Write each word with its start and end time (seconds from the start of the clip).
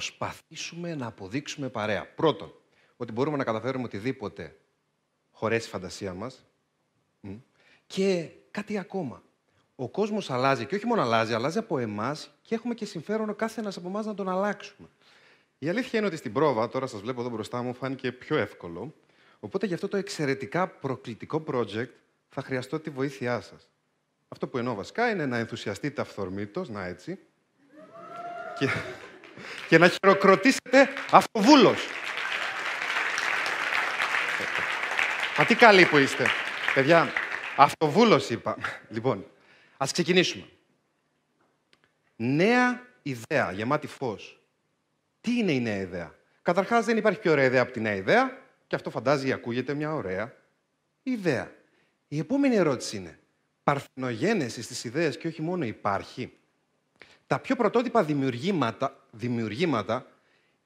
Σήμερα 0.00 0.18
λοιπόν 0.18 0.28
θα 0.28 0.42
προσπαθήσουμε 0.42 0.94
να 0.94 1.06
αποδείξουμε 1.06 1.68
παρέα. 1.68 2.06
Πρώτον, 2.14 2.52
ότι 2.96 3.12
μπορούμε 3.12 3.36
να 3.36 3.44
καταφέρουμε 3.44 3.84
οτιδήποτε 3.84 4.56
χωρέσει 5.30 5.66
η 5.66 5.70
φαντασία 5.70 6.14
μας. 6.14 6.44
Και 7.86 8.30
κάτι 8.50 8.78
ακόμα. 8.78 9.22
Ο 9.74 9.88
κόσμος 9.88 10.30
αλλάζει 10.30 10.66
και 10.66 10.74
όχι 10.74 10.86
μόνο 10.86 11.02
αλλάζει, 11.02 11.32
αλλάζει 11.32 11.58
από 11.58 11.78
εμάς 11.78 12.30
και 12.42 12.54
έχουμε 12.54 12.74
και 12.74 12.84
συμφέρον 12.84 13.28
ο 13.28 13.34
κάθε 13.34 13.60
ένας 13.60 13.76
από 13.76 13.88
εμάς 13.88 14.06
να 14.06 14.14
τον 14.14 14.28
αλλάξουμε. 14.28 14.88
Η 15.58 15.68
αλήθεια 15.68 15.98
είναι 15.98 16.08
ότι 16.08 16.16
στην 16.16 16.32
πρόβα, 16.32 16.68
τώρα 16.68 16.86
σας 16.86 17.00
βλέπω 17.00 17.20
εδώ 17.20 17.30
μπροστά 17.30 17.62
μου, 17.62 17.74
φάνηκε 17.74 18.12
πιο 18.12 18.36
εύκολο. 18.36 18.94
Οπότε 19.40 19.66
για 19.66 19.74
αυτό 19.74 19.88
το 19.88 19.96
εξαιρετικά 19.96 20.68
προκλητικό 20.68 21.44
project 21.46 21.90
θα 22.28 22.42
χρειαστώ 22.42 22.80
τη 22.80 22.90
βοήθειά 22.90 23.40
σας. 23.40 23.70
Αυτό 24.28 24.48
που 24.48 24.58
εννοώ 24.58 24.74
βασικά 24.74 25.10
είναι 25.10 25.26
να 25.26 25.36
ενθουσιαστείτε 25.38 26.00
αυθορμήτως, 26.00 26.68
να 26.68 26.84
έτσι, 26.84 27.18
και, 28.58 28.68
και 29.68 29.78
να 29.78 29.88
χειροκροτήσετε 29.88 30.88
αυτοβούλος. 31.10 31.86
Μα 35.38 35.44
τι 35.44 35.54
καλή 35.54 35.84
που 35.84 35.96
είστε. 35.96 36.26
Παιδιά, 36.74 37.12
αυτοβούλος 37.56 38.30
είπα. 38.30 38.56
Λοιπόν, 38.88 39.26
ας 39.76 39.92
ξεκινήσουμε. 39.92 40.44
Νέα 42.16 42.82
ιδέα, 43.02 43.52
γεμάτη 43.52 43.86
φως. 43.86 44.40
Τι 45.20 45.38
είναι 45.38 45.52
η 45.52 45.60
νέα 45.60 45.80
ιδέα; 45.80 46.14
Καταρχάς 46.42 46.84
δεν 46.84 46.96
υπάρχει 46.96 47.20
πιο 47.20 47.32
ωραία 47.32 47.44
ιδέα 47.44 47.62
από 47.62 47.72
τη 47.72 47.80
νέα 47.80 47.94
ιδέα 47.94 48.38
και 48.66 48.74
αυτό 48.74 48.90
φαντάζει 48.90 49.32
ακούγεται 49.32 49.74
μια 49.74 49.94
ωραία 49.94 50.34
ιδέα. 51.02 51.52
Η 52.08 52.18
επόμενη 52.18 52.56
ερώτηση 52.56 52.96
είναι, 52.96 53.18
παρθενογένεσης 53.62 54.64
στις 54.64 54.84
ιδέες 54.84 55.16
και 55.18 55.28
όχι 55.28 55.42
μόνο 55.42 55.64
υπάρχει; 55.64 56.32
Τα 57.26 57.38
πιο 57.38 57.56
πρωτότυπα 57.56 58.04
δημιουργήματα, 58.04 59.06
δημιουργήματα 59.10 60.06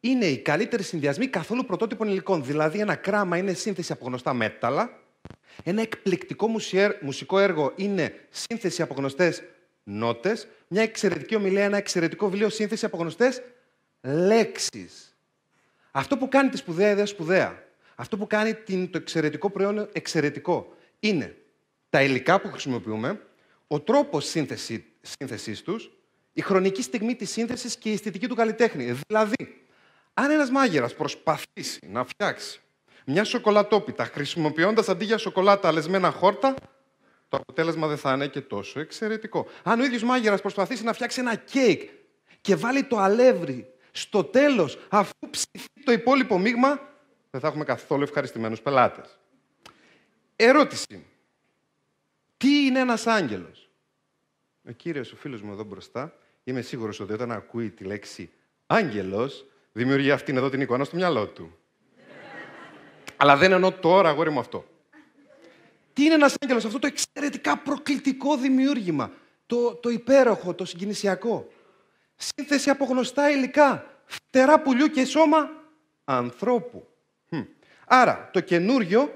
είναι 0.00 0.24
οι 0.24 0.38
καλύτεροι 0.38 0.82
συνδυασμοί 0.82 1.26
καθόλου 1.26 1.64
πρωτότυπων 1.64 2.08
υλικών. 2.08 2.44
Δηλαδή, 2.44 2.78
ένα 2.78 2.94
κράμα 2.94 3.36
είναι 3.36 3.52
σύνθεση 3.52 3.92
από 3.92 4.04
γνωστά 4.04 4.34
μέταλλα, 4.34 4.98
ένα 5.64 5.80
εκπληκτικό 5.80 6.48
μουσικό 7.00 7.38
έργο 7.38 7.72
είναι 7.76 8.14
σύνθεση 8.30 8.82
από 8.82 8.94
γνωστές 8.94 9.42
νότες, 9.82 10.48
μια 10.68 10.82
εξαιρετική 10.82 11.34
ομιλία, 11.34 11.64
ένα 11.64 11.76
εξαιρετικό 11.76 12.28
βιβλίο 12.28 12.48
σύνθεση 12.48 12.84
από 12.84 12.96
γνωστές 12.96 13.42
λέξεις. 14.00 15.16
Αυτό 15.90 16.16
που 16.16 16.28
κάνει 16.28 16.48
τη 16.48 16.56
σπουδαία 16.56 16.90
ιδέα 16.90 17.06
σπουδαία, 17.06 17.64
αυτό 17.94 18.16
που 18.16 18.26
κάνει 18.26 18.54
το 18.90 18.98
εξαιρετικό 18.98 19.50
προϊόν 19.50 19.88
εξαιρετικό, 19.92 20.74
είναι 21.00 21.36
τα 21.90 22.02
υλικά 22.02 22.40
που 22.40 22.50
χρησιμοποιούμε, 22.50 23.20
ο 23.66 23.80
τρόπος 23.80 24.26
σύνθεση, 24.28 24.84
σύνθεσής 25.00 25.62
τους, 25.62 25.90
η 26.32 26.40
χρονική 26.40 26.82
στιγμή 26.82 27.14
της 27.16 27.30
σύνθεσης 27.30 27.76
και 27.76 27.90
η 27.90 27.92
αισθητική 27.92 28.28
του 28.28 28.34
καλλιτέχνη. 28.34 28.96
Δηλαδή, 29.06 29.66
αν 30.14 30.30
ένας 30.30 30.50
μάγειρας 30.50 30.94
προσπαθήσει 30.94 31.78
να 31.86 32.04
φτιάξει 32.04 32.60
μια 33.06 33.24
σοκολατόπιτα 33.24 34.04
χρησιμοποιώντας 34.04 34.88
αντί 34.88 35.04
για 35.04 35.18
σοκολάτα 35.18 35.68
αλεσμένα 35.68 36.10
χόρτα, 36.10 36.54
το 37.28 37.36
αποτέλεσμα 37.36 37.86
δεν 37.86 37.96
θα 37.96 38.12
είναι 38.12 38.26
και 38.26 38.40
τόσο 38.40 38.80
εξαιρετικό. 38.80 39.46
Αν 39.62 39.80
ο 39.80 39.84
ίδιος 39.84 40.02
μάγειρας 40.02 40.40
προσπαθήσει 40.40 40.84
να 40.84 40.92
φτιάξει 40.92 41.20
ένα 41.20 41.34
κέικ 41.34 41.90
και 42.40 42.56
βάλει 42.56 42.84
το 42.84 42.98
αλεύρι 42.98 43.74
στο 43.90 44.24
τέλος, 44.24 44.78
αφού 44.88 45.12
ψηθεί 45.30 45.84
το 45.84 45.92
υπόλοιπο 45.92 46.38
μείγμα, 46.38 46.80
δεν 47.30 47.40
θα 47.40 47.48
έχουμε 47.48 47.64
καθόλου 47.64 48.02
ευχαριστημένους 48.02 48.60
πελάτες. 48.60 49.18
Ερώτηση. 50.36 51.06
Τι 52.36 52.66
είναι 52.66 52.78
ένας 52.78 53.06
άγγελος; 53.06 53.70
Ο 54.68 54.70
κύριος, 54.70 55.12
ο 55.12 55.16
φίλος 55.16 55.42
μου 55.42 55.52
εδώ 55.52 55.64
μπροστά, 55.64 56.19
είμαι 56.44 56.60
σίγουρος 56.60 57.00
ότι 57.00 57.12
όταν 57.12 57.32
ακούει 57.32 57.70
τη 57.70 57.84
λέξη 57.84 58.30
άγγελος, 58.66 59.46
δημιουργεί 59.72 60.10
αυτήν 60.10 60.36
εδώ 60.36 60.48
την 60.48 60.60
εικόνα 60.60 60.84
στο 60.84 60.96
μυαλό 60.96 61.26
του. 61.26 61.58
Αλλά 63.16 63.36
δεν 63.36 63.52
εννοώ 63.52 63.72
τώρα, 63.72 64.08
αγόρι 64.08 64.30
μου, 64.30 64.38
αυτό. 64.38 64.64
Τι 65.92 66.04
είναι 66.04 66.14
ένας 66.14 66.34
άγγελος, 66.40 66.64
αυτό 66.64 66.78
το 66.78 66.86
εξαιρετικά 66.86 67.58
προκλητικό 67.58 68.36
δημιούργημα. 68.36 69.12
Το, 69.46 69.74
το 69.74 69.88
υπέροχο, 69.88 70.54
το 70.54 70.64
συγκινησιακό. 70.64 71.52
Σύνθεση 72.16 72.70
από 72.70 72.84
γνωστά 72.84 73.30
υλικά. 73.30 73.86
Φτερά 74.04 74.60
πουλιού 74.60 74.86
και 74.86 75.04
σώμα 75.04 75.50
ανθρώπου. 76.04 76.88
Άρα, 77.86 78.30
το 78.32 78.40
καινούριο 78.40 79.14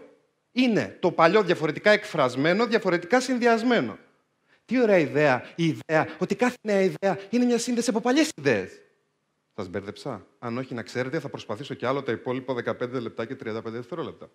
είναι 0.53 0.97
το 1.01 1.11
παλιό 1.11 1.43
διαφορετικά 1.43 1.91
εκφρασμένο, 1.91 2.67
διαφορετικά 2.67 3.21
συνδυασμένο. 3.21 3.99
Τι 4.65 4.81
ωραία 4.81 4.99
ιδέα, 4.99 5.45
η 5.57 5.65
ιδέα 5.67 6.17
ότι 6.19 6.35
κάθε 6.35 6.57
νέα 6.63 6.81
ιδέα 6.81 7.19
είναι 7.31 7.45
μια 7.45 7.59
σύνδεση 7.59 7.91
από 7.91 8.01
παλιές 8.01 8.31
ιδέες. 8.37 8.81
Σας 9.55 9.69
μπέρδεψα. 9.69 10.27
Αν 10.39 10.59
όχι 10.59 10.75
να 10.75 10.83
ξέρετε, 10.83 11.21
θα 11.21 11.29
προσπαθήσω 11.29 11.75
κι 11.75 11.87
άλλο 11.87 12.03
τα 12.03 12.13
υπόλοιπα 12.13 12.55
15 12.55 12.91
λεπτά 12.91 13.25
και 13.27 13.37
35 13.45 13.63
δευτερόλεπτα. 13.65 14.31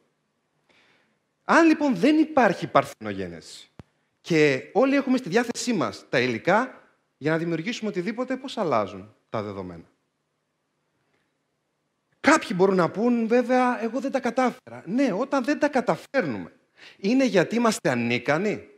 Αν 1.43 1.67
λοιπόν 1.67 1.95
δεν 1.95 2.17
υπάρχει 2.17 2.67
παρθενογένεση 2.67 3.69
και 4.21 4.69
όλοι 4.73 4.95
έχουμε 4.95 5.17
στη 5.17 5.29
διάθεσή 5.29 5.73
μας 5.73 6.05
τα 6.09 6.19
υλικά 6.19 6.81
για 7.17 7.31
να 7.31 7.37
δημιουργήσουμε 7.37 7.89
οτιδήποτε, 7.89 8.37
πώς 8.37 8.57
αλλάζουν 8.57 9.15
τα 9.29 9.41
δεδομένα; 9.41 9.83
Κάποιοι 12.19 12.49
μπορούν 12.55 12.75
να 12.75 12.89
πούν, 12.89 13.27
βέβαια, 13.27 13.83
εγώ 13.83 13.99
δεν 13.99 14.11
τα 14.11 14.19
κατάφερα. 14.19 14.83
Ναι, 14.85 15.11
όταν 15.13 15.43
δεν 15.43 15.59
τα 15.59 15.67
καταφέρνουμε, 15.67 16.53
είναι 16.97 17.25
γιατί 17.25 17.55
είμαστε 17.55 17.89
ανίκανοι, 17.89 18.68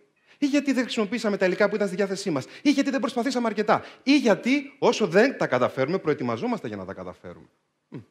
ή 0.41 0.45
γιατί 0.47 0.73
δεν 0.73 0.83
χρησιμοποίησαμε 0.83 1.37
τα 1.37 1.45
υλικά 1.45 1.69
που 1.69 1.75
ήταν 1.75 1.87
στη 1.87 1.95
διάθεσή 1.95 2.31
μας, 2.31 2.45
ή 2.61 2.69
γιατί 2.69 2.89
δεν 2.89 2.99
προσπαθήσαμε 2.99 3.47
αρκετά, 3.47 3.83
ή 4.03 4.17
γιατί 4.17 4.75
όσο 4.79 5.07
δεν 5.07 5.37
τα 5.37 5.47
καταφέρουμε, 5.47 5.97
προετοιμαζόμαστε 5.97 6.67
για 6.67 6.77
να 6.77 6.85
τα 6.85 6.93
καταφέρουμε. 6.93 7.47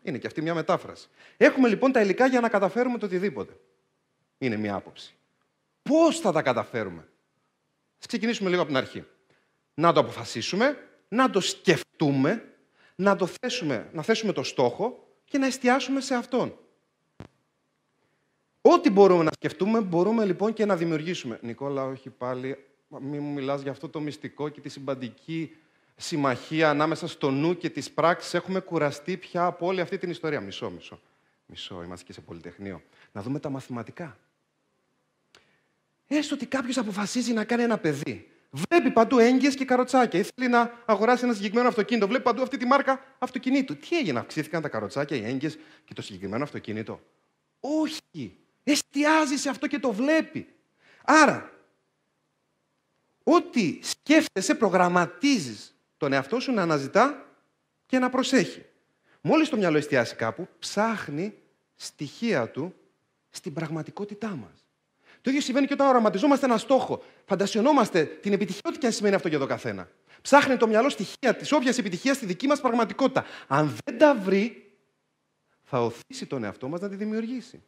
Είναι 0.02 0.18
και 0.18 0.26
αυτή 0.26 0.42
μια 0.42 0.54
μετάφραση. 0.54 1.08
Έχουμε 1.36 1.69
λοιπόν 1.69 1.92
τα 1.92 2.00
υλικά 2.00 2.26
για 2.26 2.40
να 2.40 2.48
καταφέρουμε 2.48 2.98
το 2.98 3.06
οτιδήποτε. 3.06 3.56
Είναι 4.38 4.56
μια 4.56 4.74
άποψη. 4.74 5.14
Πώς 5.82 6.20
θα 6.20 6.32
τα 6.32 6.42
καταφέρουμε, 6.42 7.00
Α 7.00 8.06
ξεκινήσουμε 8.06 8.48
λίγο 8.48 8.62
από 8.62 8.70
την 8.70 8.80
αρχή. 8.80 9.04
Να 9.74 9.92
το 9.92 10.00
αποφασίσουμε, 10.00 10.76
να 11.08 11.30
το 11.30 11.40
σκεφτούμε, 11.40 12.54
να, 12.94 13.16
το 13.16 13.26
θέσουμε, 13.26 13.88
να 13.92 14.02
θέσουμε 14.02 14.32
το 14.32 14.42
στόχο 14.42 15.08
και 15.24 15.38
να 15.38 15.46
εστιάσουμε 15.46 16.00
σε 16.00 16.14
Αυτόν. 16.14 16.58
Ό,τι 18.62 18.91
μπορούμε 18.91 19.22
να 19.25 19.31
σκεφτούμε, 19.34 19.81
μπορούμε 19.81 20.25
λοιπόν 20.25 20.53
και 20.53 20.65
να 20.65 20.76
δημιουργήσουμε. 20.76 21.38
Νικόλα, 21.43 21.84
όχι 21.84 22.10
πάλι, 22.10 22.65
μην 22.88 23.22
μου 23.22 23.32
μιλάς 23.32 23.62
για 23.62 23.71
αυτό 23.71 23.88
το 23.88 24.00
μυστικό 24.00 24.48
και 24.48 24.60
τη 24.60 24.69
συμπαντική 24.69 25.56
συμμαχία 25.97 26.70
ανάμεσα 26.70 27.09
στο 27.09 27.31
νου 27.31 27.56
και 27.56 27.70
τις 27.70 27.91
πράξεις. 27.91 28.34
Έχουμε 28.34 28.60
κουραστεί 28.60 29.16
πια 29.16 29.44
από 29.44 29.66
όλη 29.66 29.81
αυτή 29.81 29.99
την 29.99 30.10
ιστορία. 30.10 30.41
Μισό, 30.41 30.70
μισό. 30.70 31.00
Μισό, 31.47 31.82
είμαστε 31.84 32.04
και 32.04 32.12
σε 32.12 32.20
πολυτεχνείο. 32.20 32.82
Να 33.12 33.22
δούμε 33.22 33.38
τα 33.38 33.50
μαθηματικά. 33.50 34.19
Έστω 36.06 36.34
ότι 36.34 36.47
κάποιος 36.47 36.78
αποφασίζει 36.78 37.32
να 37.32 37.44
κάνει 37.44 37.62
ένα 37.62 37.78
παιδί. 37.78 38.28
Βλέπει 38.50 38.91
παντού 38.91 39.19
έγκυες 39.19 39.54
και 39.54 39.65
καροτσάκια. 39.65 40.20
Ή 40.20 40.22
θέλει 40.34 40.49
να 40.50 40.82
αγοράσει 40.87 41.25
ένα 41.25 41.34
συγκεκριμένο 41.34 41.69
αυτοκίνητο. 41.69 42.06
Βλέπει 42.06 42.22
παντού 42.22 42.43
αυτή 42.43 42.56
τη 42.56 42.66
μάρκα 42.66 43.04
αυτοκινήτου. 43.19 43.76
Τι 43.76 43.99
έγινε, 43.99 44.19
αυξήθηκαν 44.19 44.62
τα 44.62 44.69
καροτσάκια, 44.69 45.16
οι 45.16 45.25
έγκυες 45.25 45.59
και 45.84 45.94
το 45.94 46.03
συγκεκριμένο 46.03 46.44
αυτοκίνητο; 46.44 47.00
Όχι. 47.60 48.37
Εστιάζει 48.65 49.37
σε 49.37 49.48
αυτό 49.48 49.66
και 49.66 49.78
το 49.78 49.93
βλέπει. 49.93 50.54
Άρα, 51.04 51.53
ό,τι 53.22 53.78
σκέφτεσαι, 53.82 54.54
προγραμματίζεις 54.54 55.75
τον 55.97 56.12
εαυτό 56.12 56.40
σου 56.40 56.52
να 56.52 56.62
αναζητά 56.62 57.26
και 57.87 57.99
να 57.99 58.11
προσέχει. 58.11 58.64
Μόλις 59.20 59.49
το 59.49 59.56
μυαλό 59.56 59.76
εστιάσει 59.76 60.14
κάπου, 60.14 60.49
ψάχνει 60.58 61.34
στοιχεία 61.76 62.50
του 62.50 62.75
στην 63.31 63.52
πραγματικότητά 63.52 64.29
μας. 64.29 64.64
Το 65.20 65.31
ίδιο 65.31 65.43
συμβαίνει 65.43 65.67
και 65.67 65.73
όταν 65.73 65.87
οραματιζόμαστε 65.87 66.46
ένα 66.46 66.58
στόχο. 66.58 67.02
Φαντασιωνόμαστε 67.25 68.05
την 68.05 68.32
επιτυχία, 68.32 68.61
ό,τι 68.64 68.79
και 68.79 68.87
αν 68.87 68.93
σημαίνει 68.93 69.14
αυτό 69.14 69.29
για 69.29 69.38
τον 69.38 69.49
καθένα. 69.49 69.88
Ψάχνει 70.23 70.56
το 70.56 70.67
μυαλό 70.67 70.88
στοιχεία 70.88 71.37
της 71.37 71.52
όποιας 71.52 71.79
επιτυχίας 71.79 72.17
στη 72.17 72.26
δική 72.26 72.46
μας 72.46 72.61
πραγματικότητα. 72.61 73.25
Αν 73.46 73.76
δεν 73.84 73.99
τα 73.99 74.14
βρει, 74.14 74.73
θα 75.62 75.84
οθήσει 75.84 76.26
τον 76.26 76.44
εαυτό 76.44 76.69
μας 76.69 76.81
να 76.81 76.88
τη 76.88 76.96
δημιουργήσει. 76.96 77.62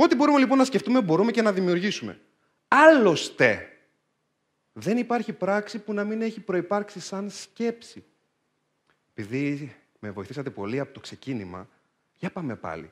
Ό,τι 0.00 0.14
μπορούμε 0.14 0.38
λοιπόν 0.38 0.58
να 0.58 0.64
σκεφτούμε, 0.64 1.02
μπορούμε 1.02 1.30
και 1.30 1.42
να 1.42 1.52
δημιουργήσουμε. 1.52 2.20
Άλλωστε, 2.68 3.78
δεν 4.72 4.96
υπάρχει 4.96 5.32
πράξη 5.32 5.78
που 5.78 5.92
να 5.92 6.04
μην 6.04 6.22
έχει 6.22 6.40
προϋπάρξει 6.40 7.00
σαν 7.00 7.30
σκέψη. 7.30 8.04
Επειδή 9.14 9.76
με 9.98 10.10
βοηθήσατε 10.10 10.50
πολύ 10.50 10.80
από 10.80 10.92
το 10.92 11.00
ξεκίνημα, 11.00 11.68
για 12.16 12.30
πάμε 12.30 12.56
πάλι. 12.56 12.90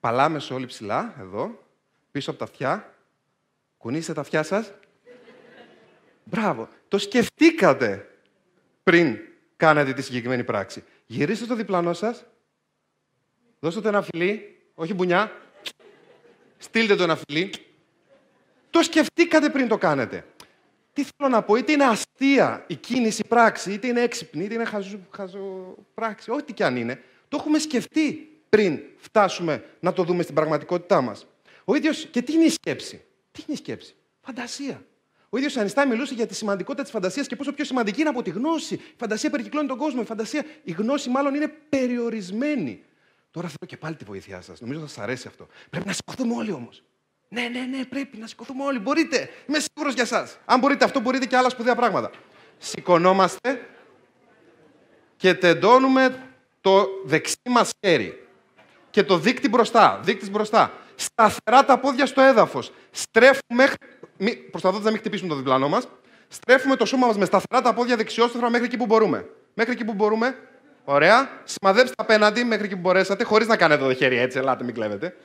Παλάμε 0.00 0.38
σε 0.38 0.54
όλοι 0.54 0.66
ψηλά, 0.66 1.14
εδώ, 1.20 1.62
πίσω 2.10 2.30
από 2.30 2.38
τα 2.38 2.44
αυτιά. 2.44 2.94
Κουνήστε 3.76 4.12
τα 4.12 4.20
αυτιά 4.20 4.42
σας. 4.42 4.72
Μπράβο. 6.24 6.68
Το 6.88 6.98
σκεφτήκατε 6.98 8.08
πριν 8.82 9.18
κάνετε 9.56 9.92
τη 9.92 10.02
συγκεκριμένη 10.02 10.44
πράξη. 10.44 10.84
Γυρίστε 11.06 11.44
στο 11.44 11.54
διπλανό 11.54 11.92
σας. 11.92 12.24
Δώστε 13.60 13.80
το 13.80 13.88
ένα 13.88 14.02
φιλί. 14.02 14.60
Όχι 14.74 14.94
μπουνιά. 14.94 15.32
Στείλτε 16.62 16.94
το 16.94 17.02
ένα 17.02 17.16
φιλί. 17.16 17.50
Το 18.70 18.82
σκεφτήκατε 18.82 19.50
πριν 19.50 19.68
το 19.68 19.78
κάνετε. 19.78 20.24
Τι 20.92 21.04
θέλω 21.16 21.28
να 21.30 21.42
πω, 21.42 21.56
είτε 21.56 21.72
είναι 21.72 21.84
αστεία 21.84 22.64
η 22.66 22.74
κίνηση, 22.74 23.20
η 23.24 23.28
πράξη, 23.28 23.72
είτε 23.72 23.86
είναι 23.86 24.00
έξυπνη, 24.00 24.44
είτε 24.44 24.54
είναι 24.54 24.64
χαζο, 24.64 24.98
χαζοπράξη, 25.10 26.30
ό,τι 26.30 26.52
και 26.52 26.64
αν 26.64 26.76
είναι, 26.76 27.02
το 27.28 27.36
έχουμε 27.40 27.58
σκεφτεί 27.58 28.28
πριν 28.48 28.80
φτάσουμε 28.96 29.64
να 29.80 29.92
το 29.92 30.02
δούμε 30.02 30.22
στην 30.22 30.34
πραγματικότητά 30.34 31.00
μας. 31.00 31.26
Ο 31.64 31.74
ίδιος, 31.74 32.06
και 32.10 32.22
τι 32.22 32.32
είναι 32.32 32.44
η 32.44 32.50
σκέψη; 32.50 33.04
Τι 33.32 33.42
είναι 33.46 33.56
η 33.56 33.56
σκέψη; 33.56 33.94
Φαντασία. 34.20 34.82
Ο 35.28 35.36
ίδιος 35.36 35.56
Ανιστάι 35.56 35.86
μιλούσε 35.86 36.14
για 36.14 36.26
τη 36.26 36.34
σημαντικότητα 36.34 36.82
της 36.82 36.92
φαντασίας 36.92 37.26
και 37.26 37.36
πόσο 37.36 37.52
πιο 37.52 37.64
σημαντική 37.64 38.00
είναι 38.00 38.08
από 38.08 38.22
τη 38.22 38.30
γνώση. 38.30 38.74
Η 38.74 38.94
φαντασία 38.96 39.30
περικυκλώνει 39.30 39.68
τον 39.68 39.76
κόσμο. 39.76 40.00
Η, 40.02 40.06
φαντασία, 40.06 40.44
η 40.62 40.72
γνώση 40.72 41.10
μάλλον 41.10 41.34
είναι 41.34 41.48
περιορισμένη. 41.68 42.82
Τώρα 43.32 43.46
θέλω 43.46 43.66
και 43.66 43.76
πάλι 43.76 43.96
τη 43.96 44.04
βοήθειά 44.04 44.40
σας. 44.40 44.60
Νομίζω 44.60 44.80
θα 44.80 44.86
σας 44.86 44.98
αρέσει 44.98 45.28
αυτό. 45.28 45.46
Πρέπει 45.70 45.86
να 45.86 45.92
σηκωθούμε 45.92 46.34
όλοι 46.34 46.52
όμως. 46.52 46.82
Ναι, 47.28 47.42
ναι, 47.42 47.60
ναι, 47.60 47.84
πρέπει 47.84 48.16
να 48.16 48.26
σηκωθούμε 48.26 48.64
όλοι. 48.64 48.78
Μπορείτε. 48.78 49.30
Είμαι 49.46 49.58
σίγουρος 49.58 49.94
για 49.94 50.02
εσά. 50.02 50.28
Αν 50.44 50.58
μπορείτε 50.58 50.84
αυτό, 50.84 51.00
μπορείτε 51.00 51.26
και 51.26 51.36
άλλα 51.36 51.48
σπουδαία 51.48 51.74
πράγματα. 51.74 52.10
Σηκωνόμαστε 52.58 53.68
και 55.16 55.34
τεντώνουμε 55.34 56.22
το 56.60 56.88
δεξί 57.04 57.36
μας 57.48 57.70
χέρι 57.86 58.26
και 58.90 59.02
το 59.02 59.18
δίκτυ 59.18 59.48
μπροστά. 59.48 60.00
Δίκτυς 60.02 60.30
μπροστά. 60.30 60.72
Σταθερά 60.94 61.64
τα 61.64 61.78
πόδια 61.78 62.06
στο 62.06 62.20
έδαφος. 62.20 62.72
Στρέφουμε. 62.90 63.72
Προσπαθώντα 64.50 64.84
να 64.84 64.90
μην 64.90 64.98
χτυπήσουμε 64.98 65.28
το 65.28 65.34
διπλανό 65.34 65.68
μας. 65.68 65.88
Στρέφουμε 66.28 66.76
το 66.76 66.84
σώμα 66.84 67.06
μας 67.06 67.16
με 67.16 67.24
σταθερά 67.24 67.62
τα 67.62 67.74
πόδια 67.74 67.96
δεξιόστροφα 67.96 68.50
μέχρι 68.50 68.66
εκεί 68.66 68.76
που 68.76 68.86
μπορούμε. 68.86 69.28
Μέχρι 69.54 69.72
εκεί 69.72 69.84
που 69.84 69.92
μπορούμε. 69.92 70.36
Ωραία. 70.84 71.30
Σημαδέψτε 71.44 71.94
απέναντι 71.96 72.44
μέχρι 72.44 72.64
εκεί 72.64 72.74
που 72.74 72.80
μπορέσατε, 72.80 73.24
χωρίς 73.24 73.46
να 73.46 73.56
κάνετε 73.56 73.84
το 73.84 73.94
χέρι 73.94 74.16
έτσι. 74.18 74.38
Ελάτε, 74.38 74.64
μην 74.64 74.74
κλέβετε. 74.74 75.16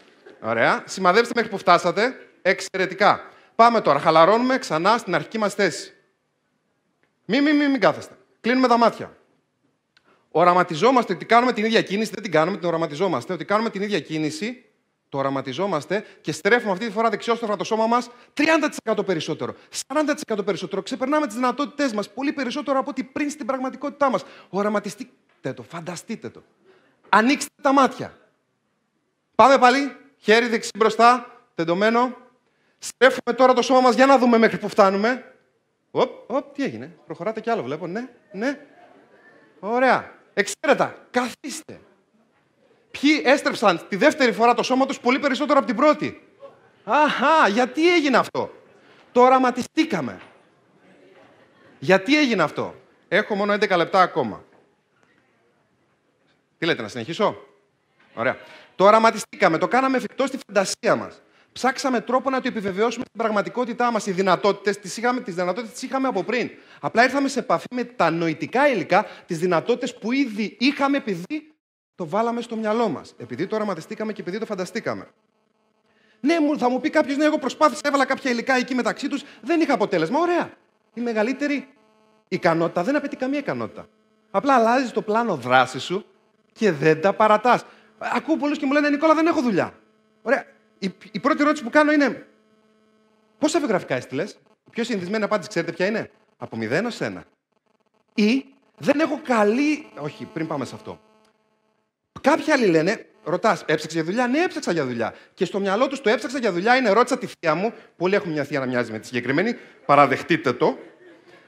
Ωραία. 0.41 0.83
Σημαδέψτε 0.85 1.33
μέχρι 1.35 1.49
που 1.49 1.57
φτάσατε. 1.57 2.15
Εξαιρετικά. 2.41 3.21
Πάμε 3.55 3.81
τώρα. 3.81 3.99
Χαλαρώνουμε 3.99 4.57
ξανά 4.57 4.97
στην 4.97 5.15
αρχική 5.15 5.37
μας 5.37 5.53
θέση. 5.53 5.93
Μην, 7.25 7.43
μην, 7.43 7.55
μην, 7.55 7.69
μην 7.69 7.79
κάθεστε. 7.79 8.17
Κλείνουμε 8.41 8.67
τα 8.67 8.77
μάτια. 8.77 9.17
Οραματιζόμαστε 10.31 11.13
ότι 11.13 11.25
κάνουμε 11.25 11.53
την 11.53 11.65
ίδια 11.65 11.81
κίνηση, 11.81 12.11
δεν 12.13 12.23
την 12.23 12.31
κάνουμε, 12.31 12.57
την 12.57 12.67
οραματιζόμαστε. 12.67 13.33
Ότι 13.33 13.45
κάνουμε 13.45 13.69
την 13.69 13.81
ίδια 13.81 13.99
κίνηση, 13.99 14.65
το 15.09 15.17
οραματιζόμαστε 15.17 16.05
και 16.21 16.31
στρέφουμε 16.31 16.71
αυτή 16.71 16.85
τη 16.85 16.91
φορά 16.91 17.09
δεξιόστροφα 17.09 17.55
το 17.55 17.63
σώμα 17.63 17.87
μας 17.87 18.09
30% 18.93 19.05
περισσότερο, 19.05 19.55
40% 20.27 20.45
περισσότερο. 20.45 20.81
Ξεπερνάμε 20.81 21.25
τις 21.25 21.35
δυνατότητές 21.35 21.93
μας 21.93 22.09
πολύ 22.09 22.33
περισσότερο 22.33 22.79
από 22.79 22.89
ό,τι 22.89 23.03
πριν 23.03 23.29
στην 23.29 23.45
πραγματικότητά 23.45 24.09
μας. 24.09 24.23
Οραματιστείτε 24.49 25.11
το, 25.41 25.63
φανταστείτε 25.63 26.29
το. 26.29 26.43
Ανοίξτε 27.09 27.51
τα 27.61 27.73
μάτια. 27.73 28.17
Πάμε 29.35 29.57
πάλι. 29.57 29.95
Χέρι 30.17 30.47
δεξί 30.47 30.71
μπροστά, 30.77 31.41
τεντωμένο. 31.55 32.15
Στρέφουμε 32.77 33.33
τώρα 33.35 33.53
το 33.53 33.61
σώμα 33.61 33.79
μας 33.79 33.95
για 33.95 34.05
να 34.05 34.17
δούμε 34.17 34.37
μέχρι 34.37 34.57
που 34.57 34.69
φτάνουμε. 34.69 35.33
Οπ, 35.91 36.31
οπ, 36.31 36.53
τι 36.53 36.63
έγινε. 36.63 36.97
Προχωράτε 37.05 37.41
κι 37.41 37.49
άλλο, 37.49 37.63
βλέπω. 37.63 37.87
Ναι, 37.87 38.09
ναι. 38.31 38.59
Ωραία. 39.59 40.11
Εξαίρετα. 40.33 40.95
Καθίστε. 41.11 41.79
Ποιοι 42.91 43.21
έστρεψαν 43.25 43.85
τη 43.89 43.95
δεύτερη 43.95 44.31
φορά 44.31 44.53
το 44.53 44.63
σώμα 44.63 44.85
τους 44.85 44.99
πολύ 44.99 45.19
περισσότερο 45.19 45.57
από 45.57 45.67
την 45.67 45.75
πρώτη; 45.75 46.27
Αχά, 46.83 47.47
γιατί 47.47 47.93
έγινε 47.93 48.17
αυτό; 48.17 48.51
Το 49.11 49.21
οραματιστήκαμε. 49.21 50.19
Γιατί 51.79 52.17
έγινε 52.17 52.43
αυτό; 52.43 52.75
Έχω 53.07 53.35
μόνο 53.35 53.53
11 53.53 53.77
λεπτά 53.77 54.01
ακόμα. 54.01 54.43
Τι 56.57 56.65
λέτε, 56.65 56.81
να 56.81 56.87
συνεχίσω; 56.87 57.37
Ωραία. 58.13 58.37
Το 58.75 58.83
οραματιστήκαμε, 58.83 59.57
το 59.57 59.67
κάναμε 59.67 59.97
εφικτό 59.97 60.25
στη 60.25 60.39
φαντασία 60.47 60.95
μας. 60.95 61.21
Ψάξαμε 61.51 62.01
τρόπο 62.01 62.29
να 62.29 62.41
το 62.41 62.47
επιβεβαιώσουμε 62.47 63.03
στην 63.07 63.19
πραγματικότητά 63.19 63.91
μας. 63.91 64.05
Οι 64.05 64.11
δυνατότητες 64.11 64.79
τις 64.79 64.97
είχαμε, 64.97 65.21
τις 65.21 65.35
δυνατότητες 65.35 65.71
τις 65.71 65.81
είχαμε 65.81 66.07
από 66.07 66.23
πριν. 66.23 66.49
Απλά 66.79 67.03
ήρθαμε 67.03 67.27
σε 67.27 67.39
επαφή 67.39 67.67
με 67.71 67.83
τα 67.83 68.09
νοητικά 68.09 68.67
υλικά, 68.67 69.05
τις 69.25 69.37
δυνατότητες 69.39 69.95
που 69.95 70.11
ήδη 70.11 70.55
είχαμε 70.59 70.97
επειδή 70.97 71.53
το 71.95 72.07
βάλαμε 72.07 72.41
στο 72.41 72.55
μυαλό 72.55 72.89
μας. 72.89 73.13
Επειδή 73.17 73.47
το 73.47 73.55
οραματιστήκαμε 73.55 74.13
και 74.13 74.21
επειδή 74.21 74.37
το 74.37 74.45
φανταστήκαμε. 74.45 75.07
Ναι, 76.19 76.35
θα 76.57 76.69
μου 76.69 76.79
πει 76.79 76.89
κάποιος, 76.89 77.17
ναι, 77.17 77.25
εγώ 77.25 77.37
προσπάθησα, 77.37 77.81
έβαλα 77.83 78.05
κάποια 78.05 78.31
υλικά 78.31 78.55
εκεί 78.55 78.75
μεταξύ 78.75 79.07
τους, 79.07 79.23
δεν 79.41 79.61
είχα 79.61 79.73
αποτέλεσμα. 79.73 80.19
Ωραία. 80.19 80.51
Η 80.93 81.01
μεγαλύτερη 81.01 81.67
ικανότητα 82.27 82.83
δεν 82.83 82.95
απαιτεί 82.95 83.15
καμία 83.15 83.39
ικανότητα. 83.39 83.87
Απλά 84.31 84.55
αλλάζεις 84.55 84.91
το 84.91 85.01
πλάνο 85.01 85.35
δράσης 85.35 85.83
σου 85.83 86.05
και 86.57 86.71
δεν 86.71 87.01
τα 87.01 87.13
παρατάς. 87.13 87.65
Ακούω 87.97 88.37
πολλούς 88.37 88.57
και 88.57 88.65
μου 88.65 88.71
λένε 88.71 88.89
Νικόλα, 88.89 89.13
δεν 89.13 89.27
έχω 89.27 89.41
δουλειά. 89.41 89.73
Ωραία 90.21 90.45
η, 90.79 90.93
η 91.11 91.19
πρώτη 91.19 91.41
ερώτηση 91.41 91.63
που 91.63 91.69
κάνω 91.69 91.91
είναι 91.91 92.27
πόσα 93.37 93.59
βιογραφικά 93.59 93.95
έστειλε. 93.95 94.23
Η 94.65 94.69
πιο 94.71 94.83
συνηθισμένη 94.83 95.23
απάντηση, 95.23 95.49
ξέρετε 95.49 95.71
ποια 95.71 95.85
είναι; 95.85 96.11
Από 96.37 96.57
0 96.57 96.69
έω 96.69 96.89
1. 96.99 97.13
Ή 98.13 98.45
δεν 98.77 98.99
έχω 98.99 99.21
καλή. 99.23 99.87
Όχι, 99.99 100.25
πριν 100.25 100.47
πάμε 100.47 100.65
σε 100.65 100.75
αυτό. 100.75 100.99
Κάποιοι 102.21 102.51
άλλοι 102.51 102.65
λένε, 102.65 103.05
ρωτάς, 103.23 103.61
έψαξες 103.61 103.93
για 103.93 104.03
δουλειά; 104.03 104.27
Ναι, 104.27 104.43
έψαξα 104.43 104.71
για 104.71 104.85
δουλειά. 104.85 105.13
Και 105.33 105.45
στο 105.45 105.59
μυαλό 105.59 105.87
τους 105.87 106.01
το 106.01 106.09
έψαξα 106.09 106.39
για 106.39 106.51
δουλειά 106.51 106.75
είναι 106.75 106.89
ρώτησα 106.89 107.17
τη 107.17 107.27
θεία 107.39 107.55
μου. 107.55 107.73
Πολλοί 107.97 108.15
έχουν 108.15 108.31
μια 108.31 108.43
θεία 108.43 108.59
να 108.59 108.65
μοιάζει 108.65 108.91
με 108.91 108.99
τη 108.99 109.05
συγκεκριμένη. 109.05 109.55
Παραδεχτείτε 109.85 110.53
το. 110.53 110.77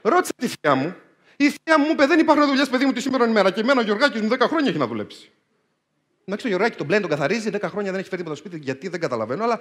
Ρώτησα 0.02 0.32
τη 0.36 0.46
θεία 0.46 0.74
μου. 0.74 0.94
Η 1.40 1.50
θεία 1.50 1.78
μου 1.78 1.86
είπε: 1.90 2.06
Δεν 2.06 2.18
υπάρχουν 2.18 2.46
δουλειές, 2.46 2.68
παιδί 2.68 2.84
μου, 2.84 2.92
τη 2.92 3.00
σήμερα 3.00 3.26
ημέρα. 3.26 3.50
Και 3.50 3.60
εμένα 3.60 3.80
ο 3.80 3.84
Γιωργάκης 3.84 4.20
μου 4.20 4.28
10 4.28 4.38
χρόνια 4.40 4.68
έχει 4.68 4.78
να 4.78 4.86
δουλέψει. 4.86 5.30
Εντάξει, 6.24 6.44
το 6.44 6.48
Γιωργάκη 6.48 6.76
τον 6.76 6.86
μπλένει, 6.86 7.00
τον 7.00 7.10
καθαρίζει, 7.10 7.50
10 7.52 7.60
χρόνια 7.62 7.90
δεν 7.90 8.00
έχει 8.00 8.08
φέρει 8.08 8.22
τίποτα 8.22 8.40
στο 8.40 8.48
σπίτι, 8.48 8.64
γιατί 8.64 8.88
δεν 8.88 9.00
καταλαβαίνω, 9.00 9.44
αλλά 9.44 9.60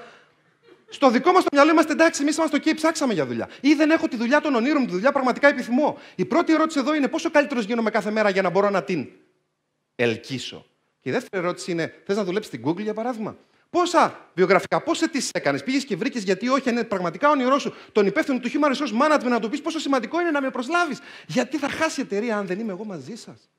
στο 0.89 1.09
δικό 1.09 1.31
μας 1.31 1.43
το 1.43 1.49
μυαλό 1.53 1.71
είμαστε 1.71 1.91
εντάξει, 1.91 2.21
εμείς 2.21 2.37
είμαστε 2.37 2.55
εκεί, 2.55 2.73
ψάξαμε 2.73 3.13
για 3.13 3.25
δουλειά. 3.25 3.49
Ή 3.61 3.73
δεν 3.73 3.89
έχω 3.91 4.07
τη 4.07 4.15
δουλειά 4.15 4.41
των 4.41 4.55
ονείρων 4.55 4.81
μου, 4.81 4.87
τη 4.87 4.93
δουλειά 4.93 5.11
πραγματικά 5.11 5.47
επιθυμώ. 5.47 5.97
Η 6.15 6.25
πρώτη 6.25 6.53
ερώτηση 6.53 6.79
εδώ 6.79 6.93
είναι 6.95 7.07
πόσο 7.07 7.31
καλύτερος 7.31 7.65
γίνομαι 7.65 7.89
κάθε 7.89 8.11
μέρα 8.11 8.29
για 8.29 8.41
να 8.41 8.49
μπορώ 8.49 8.69
να 8.69 8.83
την 8.83 9.07
ελκύσω; 9.95 10.65
Και 11.01 11.09
η 11.09 11.11
δεύτερη 11.11 11.43
ερώτηση 11.43 11.71
είναι, 11.71 11.93
θες 12.05 12.15
να 12.15 12.23
δουλέψεις 12.23 12.53
στην 12.53 12.67
Google 12.67 12.81
για 12.81 12.93
παράδειγμα; 12.93 13.37
Πόσα 13.69 14.29
βιογραφικά, 14.33 14.81
πόσε 14.81 15.07
τις 15.07 15.29
έκανες, 15.33 15.63
πήγες 15.63 15.85
και 15.85 15.95
βρήκες 15.95 16.23
γιατί 16.23 16.49
όχι, 16.49 16.69
είναι 16.69 16.83
πραγματικά 16.83 17.29
όνειρός 17.29 17.61
σου 17.61 17.73
τον 17.91 18.05
υπεύθυνο 18.05 18.39
του 18.39 18.49
Human 18.49 18.75
Resource 18.75 19.01
Management 19.01 19.29
να 19.29 19.39
του 19.39 19.49
πεις 19.49 19.61
πόσο 19.61 19.79
σημαντικό 19.79 20.21
είναι 20.21 20.31
να 20.31 20.41
με 20.41 20.49
προσλάβεις. 20.49 20.99
Γιατί 21.27 21.57
θα 21.57 21.69
χάσει 21.69 21.99
η 21.99 22.03
εταιρεία 22.03 22.37
αν 22.37 22.45
δεν 22.45 22.59
είμαι 22.59 22.71
εγώ 22.71 22.85
μαζί 22.85 23.15
σας; 23.15 23.49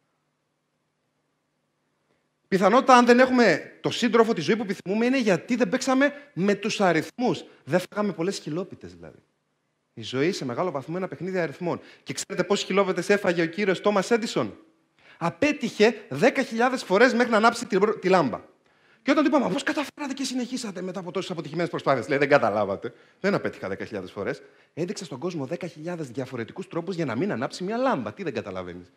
Πιθανότητα, 2.48 2.96
αν 2.96 3.06
δεν 3.06 3.18
έχουμε 3.18 3.72
το 3.80 3.90
σύντροφο 3.90 4.32
τη 4.32 4.40
ζωή 4.40 4.56
που 4.56 4.62
επιθυμούμε, 4.62 5.06
είναι 5.06 5.18
γιατί 5.18 5.56
δεν 5.56 5.68
παίξαμε 5.68 6.12
με 6.32 6.54
τους 6.54 6.80
αριθμούς. 6.80 7.44
Δεν 7.64 7.80
φάγαμε 7.90 8.12
πολλές 8.12 8.38
χιλόπιτες 8.38 8.94
δηλαδή. 8.94 9.18
Η 9.94 10.02
ζωή 10.02 10.32
σε 10.32 10.44
μεγάλο 10.44 10.70
βαθμό 10.70 10.96
είναι 10.96 10.98
ένα 10.98 11.08
παιχνίδι 11.08 11.38
αριθμών. 11.38 11.80
Και 12.02 12.12
ξέρετε 12.12 12.44
πόσες 12.44 12.64
χιλόπιτες 12.64 13.08
έφαγε 13.08 13.42
ο 13.42 13.46
κύριος 13.46 13.80
Τόμα 13.80 14.02
Έντισον. 14.08 14.56
Απέτυχε 15.18 15.94
10.000 16.20 16.30
φορές 16.84 17.14
μέχρι 17.14 17.30
να 17.30 17.36
ανάψει 17.36 17.66
τη, 18.00 18.08
λάμπα. 18.08 18.40
Και 19.10 19.18
όταν 19.18 19.30
του 19.30 19.36
είπαμε, 19.36 19.52
πώς 19.52 19.62
καταφέρατε 19.62 20.12
και 20.14 20.24
συνεχίσατε 20.24 20.82
μετά 20.82 21.00
από 21.00 21.10
τόσες 21.10 21.30
αποτυχημένες 21.30 21.70
προσπάθειες, 21.70 22.08
λέει, 22.08 22.18
δεν 22.18 22.28
καταλάβατε. 22.28 22.92
Δεν 23.20 23.34
απέτυχα 23.34 23.68
10.000 23.68 24.02
φορές. 24.12 24.42
Έδειξα 24.74 25.04
στον 25.04 25.18
κόσμο 25.18 25.48
10.000 25.50 25.96
διαφορετικούς 25.98 26.68
τρόπους 26.68 26.94
για 26.94 27.04
να 27.04 27.16
μην 27.16 27.32
ανάψει 27.32 27.64
μια 27.64 27.76
λάμπα. 27.76 28.12
Τι 28.12 28.22
δεν 28.22 28.34
καταλαβαίνεις. 28.34 28.92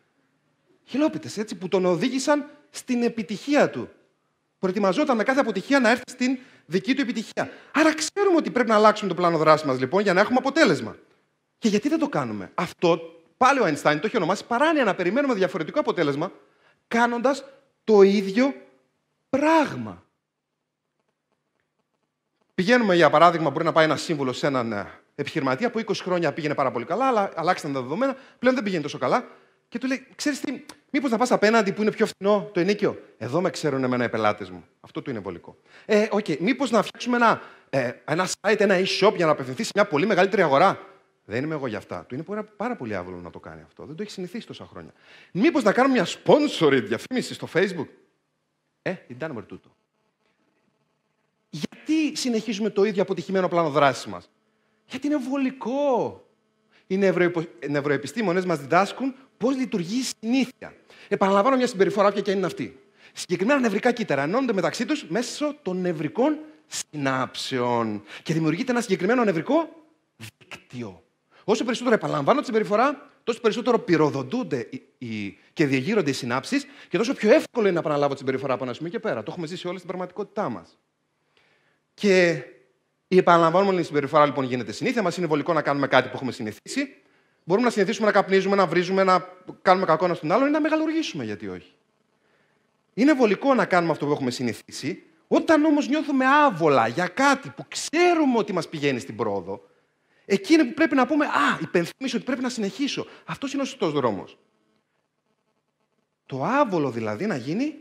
Χιλόπιτες 0.86 1.38
έτσι 1.38 1.56
που 1.56 1.68
τον 1.68 1.86
οδήγησαν 1.86 2.50
στην 2.70 3.04
επιτυχία 3.04 3.70
του. 3.70 3.90
Προετοιμαζόταν 4.60 5.16
με 5.16 5.24
κάθε 5.24 5.40
αποτυχία 5.40 5.80
να 5.80 5.90
έρθει 5.90 6.04
στην 6.10 6.38
δική 6.66 6.94
του 6.94 7.02
επιτυχία. 7.02 7.50
Άρα 7.74 7.94
ξέρουμε 7.94 8.38
ότι 8.38 8.52
πρέπει 8.52 8.70
να 8.70 8.76
αλλάξουμε 8.76 9.10
το 9.10 9.16
πλάνο 9.16 9.38
δράσης 9.38 9.68
μας 9.68 9.80
λοιπόν 9.80 10.02
για 10.02 10.14
να 10.14 10.20
έχουμε 10.22 10.38
αποτέλεσμα. 10.38 10.96
Και 11.58 11.68
γιατί 11.68 11.90
δεν 11.90 12.00
το 12.00 12.10
κάνουμε; 12.10 12.52
Αυτό 12.56 13.00
πάλι 13.38 13.60
ο 13.60 13.66
Einstein 13.66 13.98
το 14.00 14.06
έχει 14.06 14.18
ονομάσει 14.18 14.46
παράνοια 14.46 14.84
να 14.84 14.96
περιμένουμε 14.96 15.34
διαφορετικό 15.34 15.80
αποτέλεσμα 15.80 16.32
κάνοντας 16.88 17.44
το 17.84 18.02
ίδιο 18.02 18.54
πράγμα. 19.38 20.04
Πηγαίνουμε, 22.56 22.96
για 22.96 23.10
παράδειγμα, 23.10 23.50
μπορεί 23.50 23.66
να 23.66 23.72
πάει 23.72 23.86
ένα 23.86 23.96
σύμβουλο 23.96 24.34
σε 24.34 24.48
έναν 24.48 24.72
ε, 24.72 25.00
επιχειρηματία 25.16 25.72
που 25.72 25.80
20 25.80 25.94
χρόνια 25.96 26.34
πήγαινε 26.34 26.56
πάρα 26.56 26.72
πολύ 26.72 26.86
καλά, 26.86 27.08
αλλά 27.08 27.32
αλλάξαν 27.36 27.74
τα 27.74 27.82
δεδομένα, 27.82 28.16
πλέον 28.40 28.56
δεν 28.56 28.64
πηγαίνει 28.64 28.84
τόσο 28.84 28.98
καλά. 28.98 29.28
Και 29.70 29.78
του 29.78 29.88
λέει, 29.88 30.08
ξέρεις 30.16 30.40
τι, 30.40 30.66
μήπως 30.90 31.12
να 31.12 31.18
πας 31.18 31.32
απέναντι 31.32 31.74
που 31.74 31.82
είναι 31.82 31.92
πιο 31.92 32.06
φθηνό 32.06 32.50
το 32.54 32.60
ενίκιο; 32.60 33.02
Εδώ 33.18 33.42
με 33.42 33.50
ξέρουν 33.50 33.84
εμένα 33.84 34.04
οι 34.04 34.10
πελάτες 34.10 34.50
μου. 34.50 34.66
Αυτό 34.80 35.02
του 35.02 35.10
είναι 35.10 35.20
βολικό. 35.20 35.58
Ε, 35.86 36.08
okay. 36.12 36.38
μήπως 36.38 36.72
να 36.72 36.82
φτιάξουμε 36.82 37.16
ένα, 37.16 37.42
ε, 37.70 37.92
ένα 38.06 38.28
site, 38.42 38.60
ένα 38.60 38.76
e-shop 38.80 39.14
για 39.16 39.26
να 39.26 39.32
απευθυνθείς 39.32 39.66
σε 39.66 39.72
μια 39.76 39.86
πολύ 39.86 40.06
μεγαλύτερη 40.06 40.42
αγορά; 40.42 40.80
Δεν 41.26 41.44
είμαι 41.44 41.54
εγώ 41.54 41.68
για 41.68 41.78
αυτά. 41.78 42.06
Του 42.08 42.16
είναι 42.16 42.44
πάρα 42.58 42.76
πολύ 42.76 42.96
άβολο 42.96 43.18
να 43.18 43.30
το 43.30 43.40
κάνει 43.40 43.62
αυτό. 43.66 43.86
Δεν 43.86 43.96
το 43.96 44.02
έχει 44.02 44.12
συνηθίσει 44.12 44.48
τόσα 44.48 44.66
χρόνια. 44.66 44.94
Μήπως 45.32 45.64
να 45.64 45.72
κάνουμε 45.72 45.94
μια 45.94 46.06
sponsored 46.06 46.84
διαφήμιση 46.84 47.34
στο 47.34 47.48
Facebook; 47.54 47.88
Ε, 48.86 48.94
την 48.94 49.20
κάνουμε 49.20 49.42
τούτο. 49.42 49.76
Γιατί 51.50 52.16
συνεχίζουμε 52.16 52.70
το 52.70 52.84
ίδιο 52.84 53.02
αποτυχημένο 53.02 53.48
πλάνο 53.48 53.70
δράσης 53.70 54.06
μας; 54.06 54.30
Γιατί 54.86 55.08
είναι 55.08 55.18
βολικό. 55.18 56.18
Οι 56.88 56.98
νευροεπιστήμονες 57.70 58.46
μας 58.46 58.60
διδάσκουν 58.60 59.16
πώς 59.38 59.56
λειτουργεί 59.56 60.00
η 60.00 60.04
συνήθεια. 60.20 60.76
Επαναλαμβάνω 61.08 61.56
μια 61.56 61.68
συμπεριφορά, 61.68 62.08
όποια 62.08 62.22
και 62.22 62.32
είναι 62.32 62.46
αυτή. 62.46 62.80
Συγκεκριμένα 63.14 63.60
νευρικά 63.60 63.92
κύτταρα 63.92 64.22
ενώνονται 64.24 64.54
μεταξύ 64.54 64.86
τους 64.86 65.06
μέσω 65.08 65.56
των 65.62 65.82
νευρικών 65.82 66.38
συνάψεων. 66.68 68.04
Και 68.24 68.34
δημιουργείται 68.34 68.72
ένα 68.72 68.82
συγκεκριμένο 68.82 69.24
νευρικό 69.24 69.70
δίκτυο. 70.18 71.04
Όσο 71.44 71.64
περισσότερο 71.64 71.96
επαναλαμβάνω 71.96 72.40
τη 72.40 72.46
συμπεριφορά, 72.46 73.10
τόσο 73.24 73.40
περισσότερο 73.40 73.80
πυροδοτούνται 73.80 74.70
και 75.54 75.66
διεγείρονται 75.66 76.10
οι 76.10 76.14
συνάψεις 76.14 76.66
και 76.90 76.98
τόσο 76.98 77.14
πιο 77.14 77.34
εύκολο 77.34 77.66
είναι 77.66 77.74
να 77.74 77.80
επαναλάβω 77.80 78.14
τη 78.14 78.20
συμπεριφορά 78.20 78.54
από 78.54 78.64
ένα 78.64 78.74
σημείο 78.74 78.92
και 78.92 79.00
πέρα. 79.00 79.24
Το 79.24 79.32
έχουμε 79.32 79.48
ζήσει 79.48 79.68
όλοι 79.68 79.78
στην 79.78 79.90
πραγματικότητά 79.90 80.50
μας. 80.50 80.78
Και 81.94 82.44
η 83.08 83.18
επαναλαμβάνομενη 83.18 83.84
συμπεριφορά 83.84 84.26
λοιπόν 84.26 84.46
γίνεται 84.46 84.72
συνήθεια. 84.72 85.02
Μας 85.02 85.18
είναι 85.18 85.28
βολικό 85.28 85.54
να 85.54 85.62
κάνουμε 85.62 85.88
κάτι 85.88 86.10
που 86.10 86.16
έχουμε 86.16 86.32
συνηθίσει. 86.32 86.96
Μπορούμε 87.44 87.66
να 87.66 87.74
συνηθίσουμε 87.74 88.08
να 88.08 88.14
καπνίζουμε, 88.14 88.56
να 88.56 88.66
βρίζουμε, 88.66 89.04
να 89.04 89.28
κάνουμε 89.62 89.86
κακό 89.86 90.06
ένα 90.06 90.14
στον 90.14 90.32
άλλον 90.32 90.48
ή 90.48 90.52
να 90.52 90.62
μεγαλουργήσουμε, 90.62 91.24
γιατί 91.24 91.48
όχι. 91.48 91.74
Είναι 92.94 93.14
βολικό 93.14 93.54
να 93.54 93.66
κάνουμε 93.66 93.92
αυτό 93.92 94.06
που 94.06 94.12
έχουμε 94.12 94.32
συνηθίσει. 94.32 95.04
Όταν 95.28 95.66
όμως 95.66 95.88
νιώθουμε 95.88 96.26
άβολα 96.26 96.88
για 96.88 97.08
κάτι 97.08 97.50
που 97.50 97.66
ξέρουμε 97.68 98.38
ότι 98.38 98.54
μας 98.54 98.70
πηγαίνει 98.70 99.00
στην 99.00 99.16
πρόοδο, 99.16 99.62
εκεί 100.26 100.54
είναι 100.54 100.64
που 100.64 100.74
πρέπει 100.74 100.96
να 100.96 101.06
πούμε 101.06 101.26
Α, 101.26 101.58
υπενθυμίσω 101.62 102.18
ότι 102.18 102.26
πρέπει 102.26 102.42
να 102.42 102.50
συνεχίσω. 102.50 103.08
Αυτός 103.26 103.54
είναι 103.54 103.62
ο 103.62 103.66
σωστός 103.66 103.92
δρόμος. 103.92 104.38
Το 106.26 106.44
άβολο 106.44 106.92
δηλαδή 106.92 107.26
να 107.26 107.36
γίνει 107.36 107.78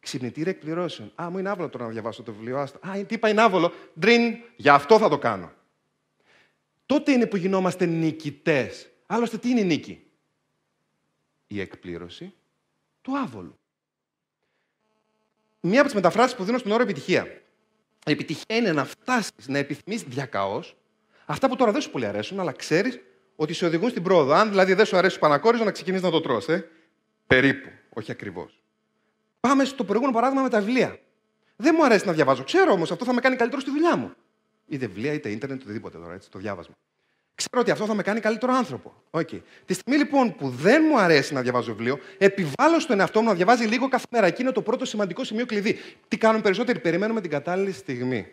ξυπνητήρια 0.00 0.50
εκπληρώσεων. 0.52 1.12
Α, 1.22 1.30
μου 1.30 1.38
είναι 1.38 1.48
άβολο 1.48 1.68
τώρα 1.68 1.84
να 1.84 1.90
διαβάσω 1.90 2.22
το 2.22 2.32
βιβλίο. 2.32 2.58
Άστα. 2.58 2.88
Α, 2.88 3.04
τι 3.04 3.14
είπα, 3.14 3.28
είναι 3.28 3.42
άβολο. 3.42 3.72
Ντριν, 3.98 4.36
για 4.56 4.74
αυτό 4.74 4.98
θα 4.98 5.08
το 5.08 5.18
κάνω. 5.18 5.52
Τότε 6.86 7.12
είναι 7.12 7.26
που 7.26 7.36
γινόμαστε 7.36 7.86
νικητές. 7.86 8.90
Άλλωστε, 9.06 9.38
τι 9.38 9.48
είναι 9.48 9.60
η 9.60 9.64
νίκη, 9.64 10.06
Η 11.46 11.60
εκπλήρωση 11.60 12.34
του 13.02 13.18
άβολου. 13.18 13.58
Μία 15.60 15.78
από 15.78 15.84
τις 15.84 15.94
μεταφράσεις 15.94 16.36
που 16.36 16.44
δίνω 16.44 16.58
στον 16.58 16.72
όρο 16.72 16.82
επιτυχία. 16.82 17.42
Η 18.06 18.10
επιτυχία 18.10 18.56
είναι 18.56 18.72
να 18.72 18.84
φτάσεις 18.84 19.48
να 19.48 19.58
επιθυμείς 19.58 20.02
διακαώς 20.02 20.76
αυτά 21.30 21.48
που 21.48 21.56
τώρα 21.56 21.72
δεν 21.72 21.80
σου 21.80 21.90
πολύ 21.90 22.06
αρέσουν, 22.06 22.40
αλλά 22.40 22.52
ξέρεις 22.52 23.00
ότι 23.36 23.52
σε 23.52 23.66
οδηγούν 23.66 23.90
στην 23.90 24.02
πρόοδο. 24.02 24.32
Αν 24.32 24.48
δηλαδή 24.48 24.74
δεν 24.74 24.86
σου 24.86 24.96
αρέσει 24.96 25.14
το 25.14 25.20
πανακόριζο, 25.20 25.64
να 25.64 25.70
ξεκινήσεις 25.70 26.04
να 26.04 26.10
το 26.10 26.20
τρως, 26.20 26.48
ε. 26.48 26.68
Περίπου, 27.26 27.68
όχι 27.88 28.10
ακριβώς. 28.10 28.60
Πάμε 29.40 29.64
στο 29.64 29.84
προηγούμενο 29.84 30.16
παράδειγμα 30.16 30.42
με 30.42 30.48
τα 30.48 30.60
βιβλία. 30.60 30.98
Δεν 31.56 31.74
μου 31.78 31.84
αρέσει 31.84 32.06
να 32.06 32.12
διαβάζω. 32.12 32.44
Ξέρω 32.44 32.72
όμως, 32.72 32.90
αυτό 32.90 33.04
θα 33.04 33.12
με 33.12 33.20
κάνει 33.20 33.36
καλύτερο 33.36 33.60
στη 33.60 33.70
δουλειά 33.70 33.96
μου. 33.96 34.12
Είτε 34.68 34.86
βιβλία, 34.86 35.12
είτε 35.12 35.28
ίντερνετ, 35.28 35.62
οτιδήποτε 35.62 35.98
τώρα, 35.98 36.14
έτσι, 36.14 36.30
το 36.30 36.38
διάβασμα. 36.38 36.74
Ξέρω 37.34 37.60
ότι 37.60 37.70
αυτό 37.70 37.86
θα 37.86 37.94
με 37.94 38.02
κάνει 38.02 38.20
καλύτερο 38.20 38.52
άνθρωπο. 38.52 39.02
Okay. 39.10 39.40
Τη 39.64 39.74
στιγμή 39.74 39.96
λοιπόν 39.96 40.34
που 40.34 40.48
δεν 40.48 40.82
μου 40.88 40.98
αρέσει 40.98 41.34
να 41.34 41.42
διαβάζω 41.42 41.72
βιβλίο, 41.72 41.98
επιβάλλω 42.18 42.80
στον 42.80 43.00
εαυτό 43.00 43.20
μου 43.20 43.28
να 43.28 43.34
διαβάζει 43.34 43.64
λίγο 43.64 43.88
κάθε 43.88 44.06
μέρα. 44.10 44.26
Εκεί 44.26 44.42
είναι 44.42 44.52
το 44.52 44.62
πρώτο 44.62 44.84
σημαντικό 44.84 45.24
σημείο 45.24 45.46
κλειδί. 45.46 45.78
Τι 46.08 46.16
κάνουν 46.16 46.40
περισσότεροι, 46.40 46.78
περιμένουμε 46.78 47.20
την 47.20 47.30
κατάλληλη 47.30 47.72
στιγμή. 47.72 48.26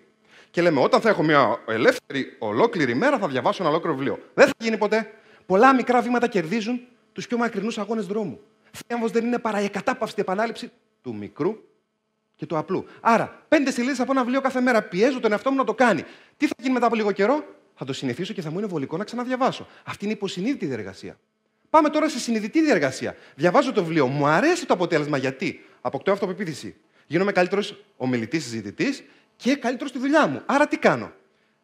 Και 0.52 0.62
λέμε, 0.62 0.82
όταν 0.82 1.02
θα 1.02 1.10
έχω 1.10 1.24
μια 1.24 1.60
ελεύθερη, 1.68 2.36
ολόκληρη 2.40 2.96
μέρα, 2.96 3.18
θα 3.18 3.28
διαβάσω 3.28 3.64
ένα 3.64 3.72
ολόκληρο 3.72 3.96
βιβλίο. 3.96 4.20
Δεν 4.34 4.46
θα 4.46 4.54
γίνει 4.58 4.78
ποτέ. 4.78 5.14
Πολλά 5.46 5.74
μικρά 5.74 6.02
βήματα 6.02 6.28
κερδίζουν 6.28 6.82
τους 7.14 7.28
πιο 7.28 7.38
μακρινούς 7.38 7.78
αγώνες 7.78 8.06
δρόμου. 8.06 8.40
Θέμβος 8.88 9.12
δεν 9.12 9.26
είναι 9.26 9.40
παρά 9.40 9.62
η 9.62 9.70
κατάπαυστη 9.70 10.22
επανάληψη 10.22 10.72
του 11.02 11.16
μικρού 11.16 11.56
και 12.36 12.46
του 12.46 12.58
απλού. 12.58 12.86
Άρα, 13.02 13.44
πέντε 13.48 13.72
σελίδες 13.72 14.00
από 14.00 14.12
ένα 14.12 14.22
βιβλίο 14.22 14.42
κάθε 14.42 14.62
μέρα 14.62 14.82
πιέζω 14.82 15.20
τον 15.20 15.32
εαυτό 15.32 15.52
μου 15.52 15.58
να 15.58 15.64
το 15.64 15.74
κάνει. 15.74 16.04
Τι 16.38 16.48
θα 16.48 16.54
γίνει 16.58 16.74
μετά 16.74 16.86
από 16.86 16.96
λίγο 16.96 17.12
καιρό, 17.12 17.44
θα 17.76 17.86
το 17.86 17.94
συνηθίσω 17.94 18.34
και 18.34 18.42
θα 18.42 18.52
μου 18.52 18.58
είναι 18.58 18.68
βολικό 18.68 18.98
να 18.98 19.04
ξαναδιαβάσω. 19.04 19.68
Αυτή 19.84 20.04
είναι 20.04 20.14
η 20.14 20.16
υποσυνείδητη 20.18 20.66
διεργασία. 20.66 21.20
Πάμε 21.70 21.90
τώρα 21.90 22.10
σε 22.10 22.20
συνειδητή 22.20 22.62
διεργασία. 22.62 23.16
Διαβάζω 23.36 23.72
το 23.72 23.84
βιβλίο, 23.84 24.08
μου 24.08 24.28
αρέσει 24.28 24.66
το 24.66 24.74
αποτέλεσμα 24.74 25.18
γιατί; 25.18 25.66
Αποκτώ 25.82 26.12
αυτοπεποίθηση. 26.12 26.76
Γίνομαι 27.08 27.32
καλύτερος 27.32 27.84
ομιλητής, 27.98 28.44
συζητητής 28.44 29.04
και 29.38 29.56
καλύτερος 29.56 29.90
στη 29.90 30.00
δουλειά 30.00 30.28
μου. 30.28 30.42
Άρα 30.46 30.68
τι 30.68 30.78
κάνω; 30.78 31.12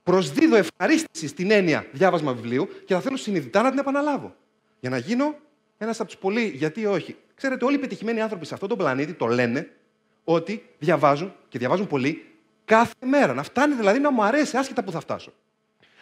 Προσδίδω 0.03 0.55
ευχαρίστηση 0.55 1.27
στην 1.27 1.51
έννοια 1.51 1.85
διάβασμα 1.91 2.33
βιβλίου 2.33 2.69
και 2.85 2.93
θα 2.93 2.99
θέλω 2.99 3.17
συνειδητά 3.17 3.61
να 3.61 3.69
την 3.69 3.79
επαναλάβω. 3.79 4.35
Για 4.79 4.89
να 4.89 4.97
γίνω 4.97 5.35
ένας 5.77 5.99
από 5.99 6.09
τους 6.09 6.17
πολλοί, 6.17 6.51
γιατί 6.55 6.85
όχι. 6.85 7.15
Ξέρετε, 7.35 7.65
όλοι 7.65 7.75
οι 7.75 7.79
πετυχημένοι 7.79 8.21
άνθρωποι 8.21 8.45
σε 8.45 8.53
αυτόν 8.53 8.69
τον 8.69 8.77
πλανήτη 8.77 9.13
το 9.13 9.25
λένε 9.25 9.69
ότι 10.23 10.69
διαβάζουν 10.79 11.33
και 11.49 11.57
διαβάζουν 11.59 11.87
πολύ 11.87 12.25
κάθε 12.65 12.93
μέρα. 13.05 13.33
Να 13.33 13.43
φτάνει 13.43 13.73
δηλαδή 13.73 13.99
να 13.99 14.11
μου 14.11 14.23
αρέσει, 14.23 14.57
άσχετα 14.57 14.83
που 14.83 14.91
θα 14.91 14.99
φτάσω. 14.99 15.33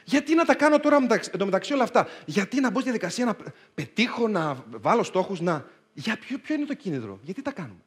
Γιατί 0.03 0.35
να 0.35 0.45
τα 0.45 0.55
κάνω 0.55 0.79
τώρα 0.79 1.01
μεταξύ 1.45 1.73
όλα 1.73 1.83
αυτά; 1.83 2.07
Γιατί 2.25 2.59
να 2.59 2.69
μπω 2.69 2.79
στη 2.79 2.89
διαδικασία 2.89 3.25
να 3.25 3.35
πετύχω, 3.73 4.27
να 4.27 4.63
βάλω 4.69 5.03
στόχους, 5.03 5.39
να. 5.41 5.65
Για 5.93 6.17
ποιο, 6.17 6.37
ποιο 6.37 6.55
είναι 6.55 6.65
το 6.65 6.73
κίνητρο, 6.73 7.19
γιατί 7.21 7.41
τα 7.41 7.51
κάνουμε; 7.51 7.79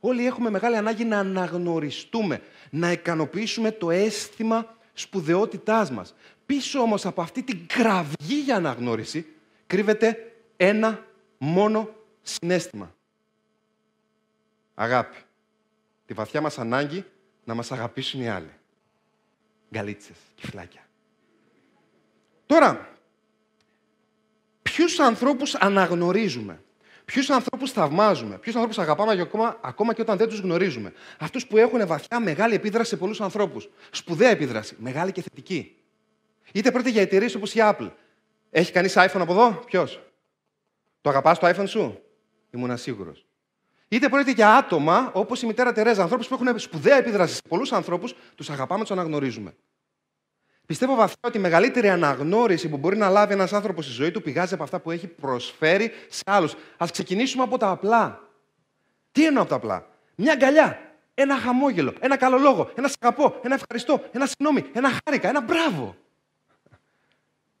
Όλοι 0.00 0.26
έχουμε 0.26 0.50
μεγάλη 0.50 0.76
ανάγκη 0.76 1.04
να 1.04 1.18
αναγνωριστούμε, 1.18 2.42
να 2.70 2.92
ικανοποιήσουμε 2.92 3.72
το 3.72 3.90
αίσθημα 3.90 4.76
σπουδαιότητάς 4.92 5.90
μας. 5.90 6.14
Πίσω 6.46 6.80
όμως 6.80 7.06
από 7.06 7.22
αυτή 7.22 7.42
την 7.42 7.66
κραυγή 7.66 8.40
για 8.44 8.56
αναγνώριση 8.56 9.26
κρύβεται 9.66 10.32
ένα 10.56 11.06
μόνο 11.38 11.94
συνέστημα. 12.22 12.94
Αγάπη. 14.74 15.16
Τη 16.06 16.14
βαθιά 16.14 16.40
μας 16.40 16.58
ανάγκη 16.58 17.04
να 17.44 17.54
μας 17.54 17.72
αγαπήσουν 17.72 18.20
οι 18.20 18.28
άλλοι. 18.28 18.50
Γκαλίτσες, 19.70 20.16
κυφλάκια. 20.34 20.86
Τώρα, 22.46 22.98
ποιους 24.62 24.98
ανθρώπους 24.98 25.54
αναγνωρίζουμε; 25.54 26.62
Ποιους 27.12 27.30
ανθρώπους 27.30 27.72
θαυμάζουμε, 27.72 28.38
ποιους 28.38 28.54
ανθρώπους 28.54 28.78
αγαπάμε 28.78 29.20
ακόμα, 29.20 29.58
ακόμα 29.60 29.94
και 29.94 30.00
όταν 30.00 30.16
δεν 30.16 30.28
τους 30.28 30.38
γνωρίζουμε. 30.38 30.92
Αυτούς 31.18 31.46
που 31.46 31.56
έχουν 31.56 31.86
βαθιά 31.86 32.20
μεγάλη 32.20 32.54
επίδραση 32.54 32.90
σε 32.90 32.96
πολλούς 32.96 33.20
ανθρώπους. 33.20 33.68
Σπουδαία 33.90 34.30
επίδραση, 34.30 34.76
μεγάλη 34.78 35.12
και 35.12 35.22
θετική. 35.22 35.76
Είτε 36.52 36.70
πρόκειται 36.70 36.90
για 36.90 37.02
εταιρείες 37.02 37.34
όπως 37.34 37.54
η 37.54 37.58
Apple. 37.62 37.90
Έχει 38.50 38.72
κανείς 38.72 38.94
iPhone 38.96 39.20
από 39.20 39.32
εδώ, 39.32 39.62
ποιος; 39.66 40.00
Το 41.00 41.10
αγαπάς 41.10 41.38
το 41.38 41.48
iPhone 41.48 41.68
σου, 41.68 42.00
ήμουν 42.50 42.76
σίγουρο. 42.76 43.14
Είτε 43.88 44.08
πρόκειται 44.08 44.30
για 44.30 44.54
άτομα 44.56 45.10
όπως 45.14 45.42
η 45.42 45.46
μητέρα 45.46 45.72
Τερέζα, 45.72 46.02
ανθρώπους 46.02 46.28
που 46.28 46.34
έχουν 46.34 46.58
σπουδαία 46.58 46.96
επίδραση 46.96 47.34
σε 47.34 47.42
πολλούς 47.48 47.72
ανθρώπους, 47.72 48.14
τους 48.34 48.50
αγαπάμε, 48.50 48.80
τους 48.80 48.90
αναγνωρίζουμε. 48.90 49.54
Πιστεύω 50.68 50.94
βαθιά 50.94 51.16
ότι 51.20 51.38
η 51.38 51.40
μεγαλύτερη 51.40 51.88
αναγνώριση 51.88 52.68
που 52.68 52.76
μπορεί 52.76 52.96
να 52.96 53.08
λάβει 53.08 53.32
ένας 53.32 53.52
άνθρωπος 53.52 53.84
στη 53.84 53.94
ζωή 53.94 54.10
του 54.10 54.22
πηγάζει 54.22 54.54
από 54.54 54.62
αυτά 54.62 54.78
που 54.78 54.90
έχει 54.90 55.06
προσφέρει 55.06 55.92
σε 56.08 56.22
άλλους. 56.26 56.52
Α 56.52 56.86
ξεκινήσουμε 56.92 57.42
από 57.42 57.58
τα 57.58 57.68
απλά. 57.68 58.20
Τι 59.12 59.26
εννοώ 59.26 59.42
από 59.42 59.50
τα 59.50 59.56
απλά; 59.56 59.86
Μια 60.14 60.32
αγκαλιά, 60.32 60.78
ένα 61.14 61.36
χαμόγελο, 61.36 61.94
ένα 62.00 62.16
καλό 62.16 62.38
λόγο, 62.38 62.70
ένα 62.74 62.90
αγαπώ, 63.00 63.40
ένα 63.42 63.54
ευχαριστώ, 63.54 64.04
ένα 64.12 64.26
συγγνώμη, 64.26 64.70
ένα 64.72 64.90
χάρηκα, 65.04 65.28
ένα 65.28 65.40
μπράβο. 65.40 65.96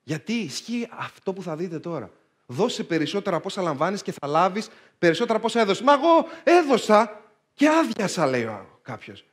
Γιατί 0.02 0.32
ισχύει 0.32 0.88
αυτό 0.96 1.32
που 1.32 1.42
θα 1.42 1.56
δείτε 1.56 1.78
τώρα. 1.78 2.10
Δώσε 2.46 2.84
περισσότερα 2.84 3.36
από 3.36 3.46
όσα 3.48 3.62
λαμβάνεις 3.62 4.02
και 4.02 4.12
θα 4.12 4.26
λάβεις 4.26 4.68
περισσότερα 4.98 5.38
από 5.38 5.46
όσα 5.46 5.60
έδωσες. 5.60 5.82
Μα 5.82 5.92
εγώ 5.92 6.26
έδωσα 6.44 7.20
και 7.54 7.68
άδειασα, 7.68 8.26
λέει 8.26 8.50
κάποιος. 8.82 9.24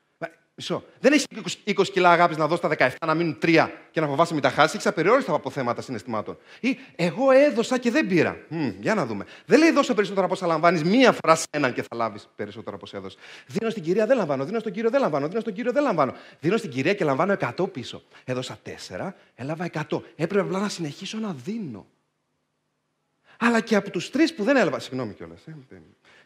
Μισό. 0.58 0.84
Δεν 1.00 1.14
έχει 1.14 1.26
20 1.66 1.88
κιλά 1.92 2.12
αγάπης 2.12 2.38
να 2.38 2.48
δώσει 2.48 2.62
τα 2.62 2.70
17 2.78 2.90
να 3.06 3.14
μείνουν 3.14 3.38
3 3.42 3.70
και 3.92 4.02
να 4.02 4.08
φοβάσαι 4.08 4.34
μην 4.34 4.42
τα 4.42 4.50
χάσεις. 4.50 4.74
Έχεις 4.74 4.88
απεριόριστα 4.88 5.34
από 5.34 5.50
θέματα 5.50 5.82
συναισθημάτων. 5.82 6.38
Ή 6.60 6.78
εγώ 6.96 7.32
έδωσα 7.32 7.78
και 7.78 7.92
δεν 7.92 8.08
πήρα. 8.08 8.38
Μ, 8.48 8.68
για 8.80 8.96
να 8.96 9.06
δούμε. 9.06 9.26
Δεν 9.46 9.60
λέει 9.60 9.72
δώσε 9.72 9.94
περισσότερα 9.94 10.26
από 10.26 10.36
όσα 10.36 10.48
λαμβάνεις 10.48 10.84
μία 10.84 11.12
φορά 11.12 11.36
σε 11.36 11.46
έναν 11.50 11.74
και 11.74 11.82
θα 11.82 11.96
λάβεις 11.96 12.30
περισσότερα 12.36 12.76
από 12.76 12.86
όσα 12.86 12.98
έδωσες. 12.98 13.20
Δίνω 13.48 13.70
στην 13.70 13.84
κυρία 13.84 14.06
δεν 14.06 14.18
λαμβάνω. 14.18 14.46
Δίνω 14.46 14.60
στον 14.60 14.72
κύριο 14.72 14.90
δεν 14.90 15.02
λαμβάνω. 15.02 15.28
Δίνω 15.28 15.40
στον 15.40 15.54
κύριο 15.54 15.72
δεν 15.72 15.84
λαμβάνω. 15.84 16.16
Δίνω 16.40 16.58
στην 16.58 16.70
κυρία 16.70 16.94
και 16.94 17.04
λαμβάνω 17.04 17.36
100 17.58 17.72
πίσω. 17.72 18.04
Έδωσα 18.24 18.58
4, 18.90 19.14
έλαβα 19.36 19.70
100. 19.90 20.02
Έπρεπε 20.16 20.44
απλά 20.44 20.60
να 20.60 20.70
συνεχίσω 20.70 21.18
να 21.18 21.36
δίνω. 21.44 21.86
Αλλά 23.40 23.60
και 23.60 23.76
από 23.76 23.90
τους 23.90 24.10
τρεις 24.10 24.34
που 24.34 24.44
δεν 24.44 24.56
έλαβα. 24.56 24.80
Συγγνώμη 24.80 25.14
κιόλας. 25.14 25.42
Ε, 25.46 25.56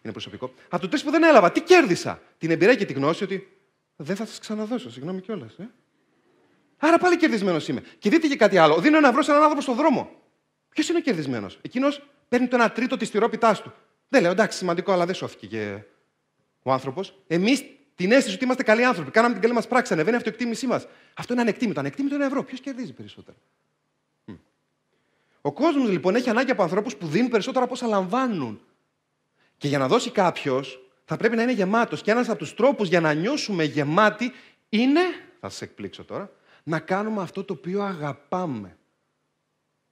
είναι 0.01 0.11
προσωπικό. 0.11 0.53
Από 0.69 0.79
τους 0.81 0.89
τρεις 0.89 1.03
που 1.03 1.11
δεν 1.11 1.23
έλαβα, 1.23 1.51
τι 1.51 1.61
κέρδισα; 1.61 2.21
Την 2.37 2.51
εμπειρία 2.51 2.75
και 2.75 2.85
τη 2.85 2.93
γνώση 2.93 3.23
ότι 3.23 3.58
δεν 4.01 4.15
θα 4.15 4.25
σας 4.25 4.39
ξαναδώσω, 4.39 4.91
συγγνώμη 4.91 5.21
κιόλας. 5.21 5.53
Ε; 5.57 5.69
Άρα 6.77 6.97
πάλι 6.97 7.17
κερδισμένος 7.17 7.67
είμαι. 7.67 7.83
Και 7.99 8.09
δείτε 8.09 8.27
και 8.27 8.35
κάτι 8.35 8.57
άλλο. 8.57 8.77
Δίνω 8.79 8.97
ένα 8.97 9.07
ευρώ 9.07 9.21
σε 9.21 9.29
έναν 9.29 9.43
άνθρωπο 9.43 9.63
στον 9.63 9.75
δρόμο. 9.75 10.11
Ποιος 10.69 10.89
είναι 10.89 10.97
ο 10.97 11.01
κερδισμένος; 11.01 11.59
Εκείνος 11.61 12.03
παίρνει 12.29 12.47
το 12.47 12.55
ένα 12.55 12.71
τρίτο 12.71 12.97
της 12.97 13.09
τυρόπιτάς 13.11 13.61
του. 13.61 13.73
Δεν 14.09 14.21
λέω 14.21 14.31
εντάξει, 14.31 14.57
σημαντικό, 14.57 14.91
αλλά 14.91 15.05
δεν 15.05 15.15
σώθηκε 15.15 15.47
και 15.47 15.79
ο 16.63 16.71
άνθρωπος. 16.71 17.17
Εμείς 17.27 17.63
την 17.95 18.11
αίσθηση 18.11 18.35
ότι 18.35 18.43
είμαστε 18.43 18.63
καλοί 18.63 18.85
άνθρωποι. 18.85 19.11
Κάναμε 19.11 19.33
την 19.33 19.41
καλή 19.41 19.53
μας 19.53 19.67
πράξη, 19.67 19.93
ανεβαίνει 19.93 20.15
η 20.15 20.17
αυτοεκτίμησή 20.17 20.67
μας. 20.67 20.87
Αυτό 21.13 21.33
είναι 21.33 21.41
ανεκτήμητο. 21.41 21.79
Ανεκτήμητο 21.79 22.15
είναι 22.15 22.25
ευρώ. 22.25 22.43
Ποιος 22.43 22.59
κερδίζει 22.59 22.93
περισσότερο; 22.93 23.37
Ο 25.41 25.51
κόσμος 25.51 25.89
λοιπόν 25.89 26.15
έχει 26.15 26.29
ανάγκη 26.29 26.51
από 26.51 26.63
ανθρώπους 26.63 26.95
που 26.95 27.07
δίνουν 27.07 27.29
περισσότερα 27.29 27.65
από 27.65 27.73
όσα 27.73 27.87
λαμβάνουν. 27.87 28.61
Και 29.57 29.67
για 29.67 29.77
να 29.77 29.87
δώσει 29.87 30.11
κάποιος, 30.11 30.88
θα 31.09 31.17
πρέπει 31.17 31.35
να 31.35 31.41
είναι 31.41 31.51
γεμάτος. 31.51 32.01
Και 32.01 32.11
ένας 32.11 32.29
από 32.29 32.37
τους 32.37 32.53
τρόπους 32.53 32.87
για 32.87 32.99
να 32.99 33.13
νιώσουμε 33.13 33.63
γεμάτοι 33.63 34.31
είναι, 34.69 35.01
θα 35.39 35.49
σας 35.49 35.61
εκπλήξω 35.61 36.03
τώρα, 36.03 36.31
να 36.63 36.79
κάνουμε 36.79 37.21
αυτό 37.21 37.43
το 37.43 37.53
οποίο 37.53 37.81
αγαπάμε. 37.81 38.77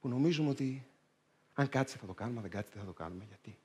Που 0.00 0.08
νομίζουμε 0.08 0.50
ότι 0.50 0.86
αν 1.54 1.68
κάτσει 1.68 1.98
θα 1.98 2.06
το 2.06 2.12
κάνουμε, 2.12 2.36
αν 2.36 2.42
δεν 2.42 2.50
κάτσει 2.50 2.70
δεν 2.72 2.80
θα 2.82 2.86
το 2.86 2.92
κάνουμε. 2.92 3.24
Γιατί. 3.28 3.58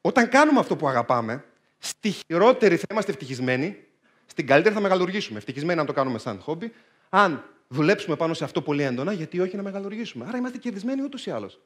Όταν 0.00 0.28
κάνουμε 0.28 0.60
αυτό 0.60 0.76
που 0.76 0.88
αγαπάμε, 0.88 1.44
στη 1.78 2.10
χειρότερη 2.10 2.76
θα 2.76 2.86
είμαστε 2.90 3.10
ευτυχισμένοι, 3.10 3.84
στην 4.26 4.46
καλύτερη 4.46 4.74
θα 4.74 4.80
μεγαλουργήσουμε. 4.80 5.38
Ευτυχισμένοι 5.38 5.80
αν 5.80 5.86
το 5.86 5.92
κάνουμε 5.92 6.18
σαν 6.18 6.40
χόμπι. 6.40 6.72
Αν 7.08 7.44
δουλέψουμε 7.68 8.16
πάνω 8.16 8.34
σε 8.34 8.44
αυτό 8.44 8.62
πολύ 8.62 8.82
έντονα, 8.82 9.12
γιατί 9.12 9.40
όχι 9.40 9.56
να 9.56 9.62
μεγαλουργήσουμε. 9.62 10.24
Άρα 10.28 10.38
είμαστε 10.38 10.58
κερδισμένοι 10.58 11.02
ούτως 11.02 11.26
ή 11.26 11.30
άλλως. 11.30 11.60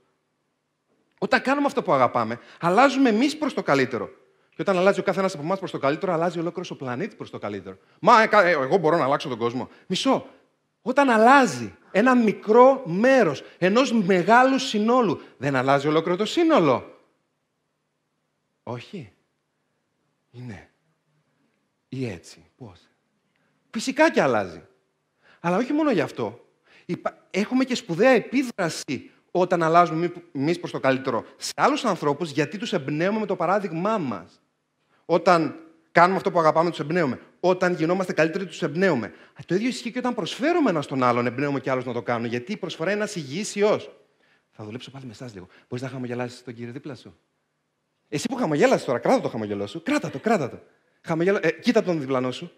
Όταν 1.25 1.43
κάνουμε 1.43 1.66
αυτό 1.66 1.83
που 1.83 1.93
αγαπάμε, 1.93 2.38
αλλάζουμε 2.61 3.09
εμείς 3.09 3.38
προς 3.38 3.54
το 3.54 3.62
καλύτερο. 3.62 4.11
Και 4.49 4.62
όταν 4.62 4.78
αλλάζει 4.78 5.00
ο 5.00 5.02
κάθε 5.02 5.19
ένα 5.19 5.31
από 5.35 5.43
εμάς 5.43 5.59
προς 5.59 5.71
το 5.71 5.78
καλύτερο, 5.78 6.12
αλλάζει 6.12 6.38
ολόκληρος 6.38 6.71
ο 6.71 6.76
πλανήτης 6.76 7.16
προς 7.16 7.31
το 7.31 7.38
καλύτερο. 7.38 7.78
Μα 8.00 8.23
ε, 8.23 8.28
ε, 8.33 8.50
εγώ 8.50 8.76
μπορώ 8.76 8.97
να 8.97 9.04
αλλάξω 9.04 9.28
τον 9.28 9.38
κόσμο. 9.38 9.69
Μισό. 9.87 10.26
Όταν 10.83 11.11
αλλάζει 11.11 11.75
ένα 11.90 12.14
μικρό 12.16 12.83
μέρος 12.87 13.43
ενός 13.59 13.93
μεγάλου 13.93 14.59
συνόλου, 14.59 15.21
δεν 15.37 15.57
αλλάζει 15.57 15.88
ολόκληρο 15.88 16.16
το 16.16 16.25
σύνολο. 16.25 16.99
Όχι. 18.62 19.12
Είναι. 20.31 20.71
Ή 21.88 22.09
έτσι. 22.09 22.45
Πώς. 22.57 22.81
Φυσικά 23.71 24.11
και 24.11 24.23
αλλάζει. 24.23 24.62
Αλλά 25.40 25.57
όχι 25.57 25.73
μόνο 25.73 25.90
γι' 25.90 26.00
αυτό. 26.00 26.45
Έχουμε 27.31 27.64
και 27.64 27.75
σπουδαία 27.75 28.11
επίδραση 28.11 29.11
όταν 29.37 29.62
αλλάζουμε 29.62 30.12
εμείς 30.33 30.59
προς 30.59 30.71
το 30.71 30.81
καλύτερο 30.81 31.25
σε 31.37 31.53
άλλους 31.57 31.85
ανθρώπους, 31.85 32.31
γιατί 32.31 32.59
τους 32.59 32.73
εμπνέουμε 32.73 33.19
με 33.19 33.26
το 33.26 33.37
παράδειγμά 33.37 33.99
μας. 33.99 34.43
Όταν 35.05 35.55
κάνουμε 35.93 36.17
αυτό 36.17 36.31
που 36.31 36.38
αγαπάμε, 36.38 36.71
τους 36.71 36.79
εμπνέουμε. 36.79 37.21
Όταν 37.41 37.75
γινόμαστε 37.75 38.12
καλύτεροι, 38.12 38.47
τους 38.47 38.62
εμπνέουμε. 38.62 39.12
Το 39.47 39.55
ίδιο 39.55 39.69
ισχύει 39.69 39.93
και 39.93 39.99
όταν 39.99 40.14
προσφέρουμε 40.14 40.71
ένα 40.71 40.83
στον 40.83 41.03
άλλον, 41.03 41.26
εμπνέουμε 41.26 41.61
και 41.61 41.71
άλλους 41.71 41.85
να 41.85 41.93
το 41.93 42.03
κάνουν. 42.03 42.26
Γιατί 42.26 42.53
η 42.53 42.57
προσφορά 42.57 42.93
είναι 42.93 43.00
ένα 43.03 43.11
υγιή 43.14 43.45
ιό. 43.55 43.81
Θα 44.50 44.64
δουλέψω 44.64 44.91
πάλι 44.91 45.05
με 45.05 45.12
εσάς 45.12 45.35
λίγο. 45.35 45.47
Μπορείς 45.69 45.85
να 45.85 45.91
χαμογελάσεις 45.91 46.45
τον 46.45 46.55
κύριο 46.55 46.73
δίπλα 46.73 46.95
σου; 46.95 47.17
Εσύ 48.09 48.29
που 48.29 48.37
χαμογέλασες 48.37 48.85
τώρα, 48.85 48.99
κράτα 48.99 49.21
το 49.21 49.29
χαμογελό 49.29 49.67
σου. 49.67 49.83
Κράτα 49.83 50.11
το, 50.11 50.19
κράτα 50.19 50.50
το. 50.50 50.59
Χαμογέλα... 51.00 51.38
Ε, 51.43 51.50
κοίτα 51.50 51.83
τον 51.83 52.00
διπλανό 52.00 52.31
σου. 52.31 52.53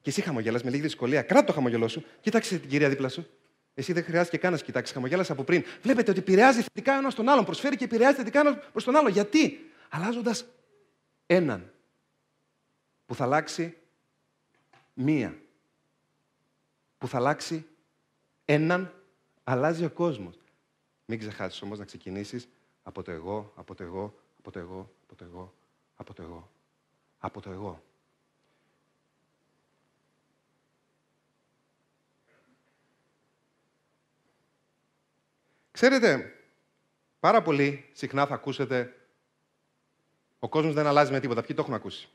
Και 0.00 0.10
εσύ 0.10 0.20
χαμογέλας 0.20 0.62
με 0.62 0.70
λίγη 0.70 0.82
δυσκολία. 0.82 1.22
Κράτα 1.22 1.44
το 1.44 1.52
χαμογελό 1.52 1.88
σου. 1.88 2.04
Κοίταξε 2.20 2.58
την 2.58 2.68
κυρία 2.68 2.88
δίπλα 2.88 3.08
σου. 3.08 3.26
Εσύ 3.74 3.92
δεν 3.92 4.04
χρειάζεται 4.04 4.36
καν 4.36 4.52
να 4.52 4.58
κοιτάξεις. 4.58 4.94
Χαμογέλασε 4.94 5.32
από 5.32 5.44
πριν. 5.44 5.64
Βλέπετε 5.82 6.10
ότι 6.10 6.20
επηρεάζει 6.20 6.62
θετικά 6.62 6.92
ένας 6.92 7.14
τον 7.14 7.28
άλλον. 7.28 7.44
Προσφέρει 7.44 7.76
και 7.76 7.84
επηρεάζει 7.84 8.16
θετικά 8.16 8.40
ένας 8.40 8.56
προς 8.72 8.84
τον 8.84 8.96
άλλο. 8.96 9.08
Γιατί; 9.08 9.70
Αλλάζοντας 9.88 10.44
έναν 11.26 11.72
που 13.06 13.14
θα 13.14 13.24
αλλάξει 13.24 13.76
μία. 14.94 15.38
Που 16.98 17.08
θα 17.08 17.16
αλλάξει 17.16 17.66
έναν, 18.44 18.94
αλλάζει 19.44 19.84
ο 19.84 19.90
κόσμος. 19.90 20.38
Μην 21.04 21.18
ξεχάσεις 21.18 21.62
όμως 21.62 21.78
να 21.78 21.84
ξεκινήσεις 21.84 22.48
από 22.82 23.02
το 23.02 23.10
εγώ, 23.10 23.52
από 23.56 23.74
το 23.74 23.82
εγώ, 23.82 24.14
από 24.38 24.50
το 24.50 24.58
εγώ, 24.58 24.90
από 25.06 25.14
το 25.16 25.24
εγώ, 25.24 25.54
από 25.96 26.14
το 26.14 26.22
εγώ, 26.22 26.50
από 27.18 27.40
το 27.40 27.50
εγώ. 27.50 27.82
Ξέρετε, 35.80 36.32
πάρα 37.20 37.42
πολύ 37.42 37.88
συχνά 37.92 38.26
θα 38.26 38.34
ακούσετε 38.34 38.94
ο 40.38 40.48
κόσμος 40.48 40.74
δεν 40.74 40.86
αλλάζει 40.86 41.12
με 41.12 41.20
τίποτα. 41.20 41.42
Ποιοι 41.42 41.56
το 41.56 41.62
έχουν 41.62 41.74
ακούσει; 41.74 42.08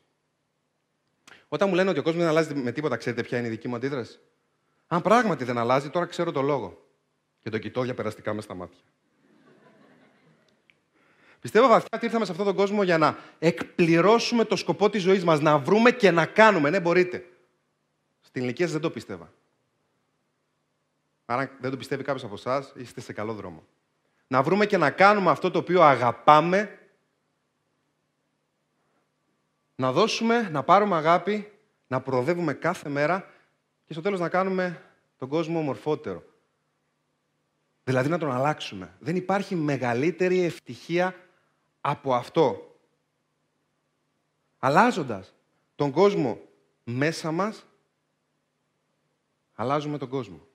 Όταν 1.47 1.69
μου 1.69 1.75
λένε 1.75 1.89
ότι 1.89 1.99
ο 1.99 2.01
κόσμος 2.01 2.21
δεν 2.21 2.31
αλλάζει 2.31 2.55
με 2.55 2.71
τίποτα, 2.71 2.95
ξέρετε 2.95 3.23
ποια 3.23 3.37
είναι 3.37 3.47
η 3.47 3.49
δική 3.49 3.67
μου 3.67 3.75
αντίδραση; 3.75 4.19
Αν 4.87 5.01
πράγματι 5.01 5.43
δεν 5.43 5.57
αλλάζει, 5.57 5.89
τώρα 5.89 6.05
ξέρω 6.05 6.31
το 6.31 6.41
λόγο. 6.41 6.85
Και 7.39 7.49
το 7.49 7.57
κοιτώ 7.57 7.81
διαπεραστικά 7.81 8.33
μες 8.33 8.43
στα 8.43 8.53
μάτια. 8.53 8.79
Πιστεύω 11.41 11.67
βαθιά 11.67 11.89
ότι 11.93 12.05
ήρθαμε 12.05 12.25
σε 12.25 12.31
αυτόν 12.31 12.45
τον 12.45 12.55
κόσμο 12.55 12.83
για 12.83 12.97
να 12.97 13.17
εκπληρώσουμε 13.39 14.45
το 14.45 14.55
σκοπό 14.55 14.89
της 14.89 15.01
ζωής 15.01 15.23
μας, 15.23 15.39
να 15.39 15.57
βρούμε 15.57 15.91
και 15.91 16.11
να 16.11 16.25
κάνουμε. 16.25 16.69
Ναι, 16.69 16.79
μπορείτε. 16.79 17.25
Στην 18.21 18.43
ηλικία 18.43 18.67
δεν 18.67 18.81
το 18.81 18.89
πίστευα. 18.89 19.33
Άρα 21.25 21.57
δεν 21.59 21.71
το 21.71 21.77
πιστεύει 21.77 22.03
κάποιος 22.03 22.23
από 22.23 22.33
εσάς, 22.33 22.73
είστε 22.75 23.01
σε 23.01 23.13
καλό 23.13 23.33
δρόμο. 23.33 23.63
Να 24.27 24.43
βρούμε 24.43 24.65
και 24.65 24.77
να 24.77 24.91
κάνουμε 24.91 25.29
αυτό 25.29 25.51
το 25.51 25.59
οποίο 25.59 25.81
αγαπάμε 25.81 26.79
να 29.75 29.91
δώσουμε, 29.91 30.49
να 30.49 30.63
πάρουμε 30.63 30.95
αγάπη, 30.95 31.51
να 31.87 32.01
προοδεύουμε 32.01 32.53
κάθε 32.53 32.89
μέρα 32.89 33.29
και 33.85 33.93
στο 33.93 34.01
τέλος 34.01 34.19
να 34.19 34.29
κάνουμε 34.29 34.81
τον 35.17 35.29
κόσμο 35.29 35.59
ομορφότερο. 35.59 36.23
Δηλαδή 37.83 38.09
να 38.09 38.17
τον 38.17 38.31
αλλάξουμε. 38.31 38.95
Δεν 38.99 39.15
υπάρχει 39.15 39.55
μεγαλύτερη 39.55 40.43
ευτυχία 40.43 41.15
από 41.81 42.13
αυτό. 42.13 42.75
Αλλάζοντας 44.59 45.33
τον 45.75 45.91
κόσμο 45.91 46.41
μέσα 46.83 47.31
μας, 47.31 47.65
αλλάζουμε 49.53 49.97
τον 49.97 50.09
κόσμο. 50.09 50.47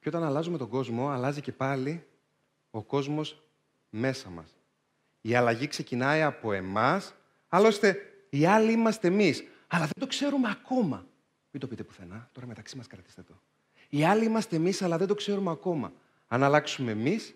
Και 0.00 0.08
όταν 0.08 0.24
αλλάζουμε 0.24 0.58
τον 0.58 0.68
κόσμο, 0.68 1.08
αλλάζει 1.08 1.40
και 1.40 1.52
πάλι 1.52 2.06
ο 2.70 2.82
κόσμος 2.82 3.42
μέσα 3.90 4.28
μας. 4.28 4.56
Η 5.20 5.34
αλλαγή 5.34 5.66
ξεκινάει 5.66 6.22
από 6.22 6.52
εμάς, 6.52 7.14
άλλωστε 7.48 7.96
οι 8.30 8.46
άλλοι 8.46 8.72
είμαστε 8.72 9.08
εμείς. 9.08 9.44
Αλλά 9.66 9.84
δεν 9.84 9.94
το 9.98 10.06
ξέρουμε 10.06 10.50
ακόμα. 10.50 11.06
Μην 11.50 11.60
το 11.60 11.66
πείτε 11.66 11.82
πουθενά. 11.82 12.28
Τώρα 12.32 12.46
μεταξύ 12.46 12.76
μας 12.76 12.86
κρατήστε 12.86 13.22
το. 13.22 13.40
Οι 13.88 14.04
άλλοι 14.04 14.24
είμαστε 14.24 14.56
εμείς, 14.56 14.82
αλλά 14.82 14.98
δεν 14.98 15.06
το 15.06 15.14
ξέρουμε 15.14 15.50
ακόμα. 15.50 15.92
Αν 16.28 16.42
αλλάξουμε 16.42 16.90
εμείς, 16.90 17.34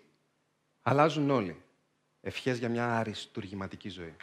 αλλάζουν 0.81 1.29
όλοι. 1.29 1.61
Ευχές 2.21 2.57
για 2.57 2.69
μια 2.69 2.97
αριστουργηματική 2.97 3.89
ζωή. 3.89 4.15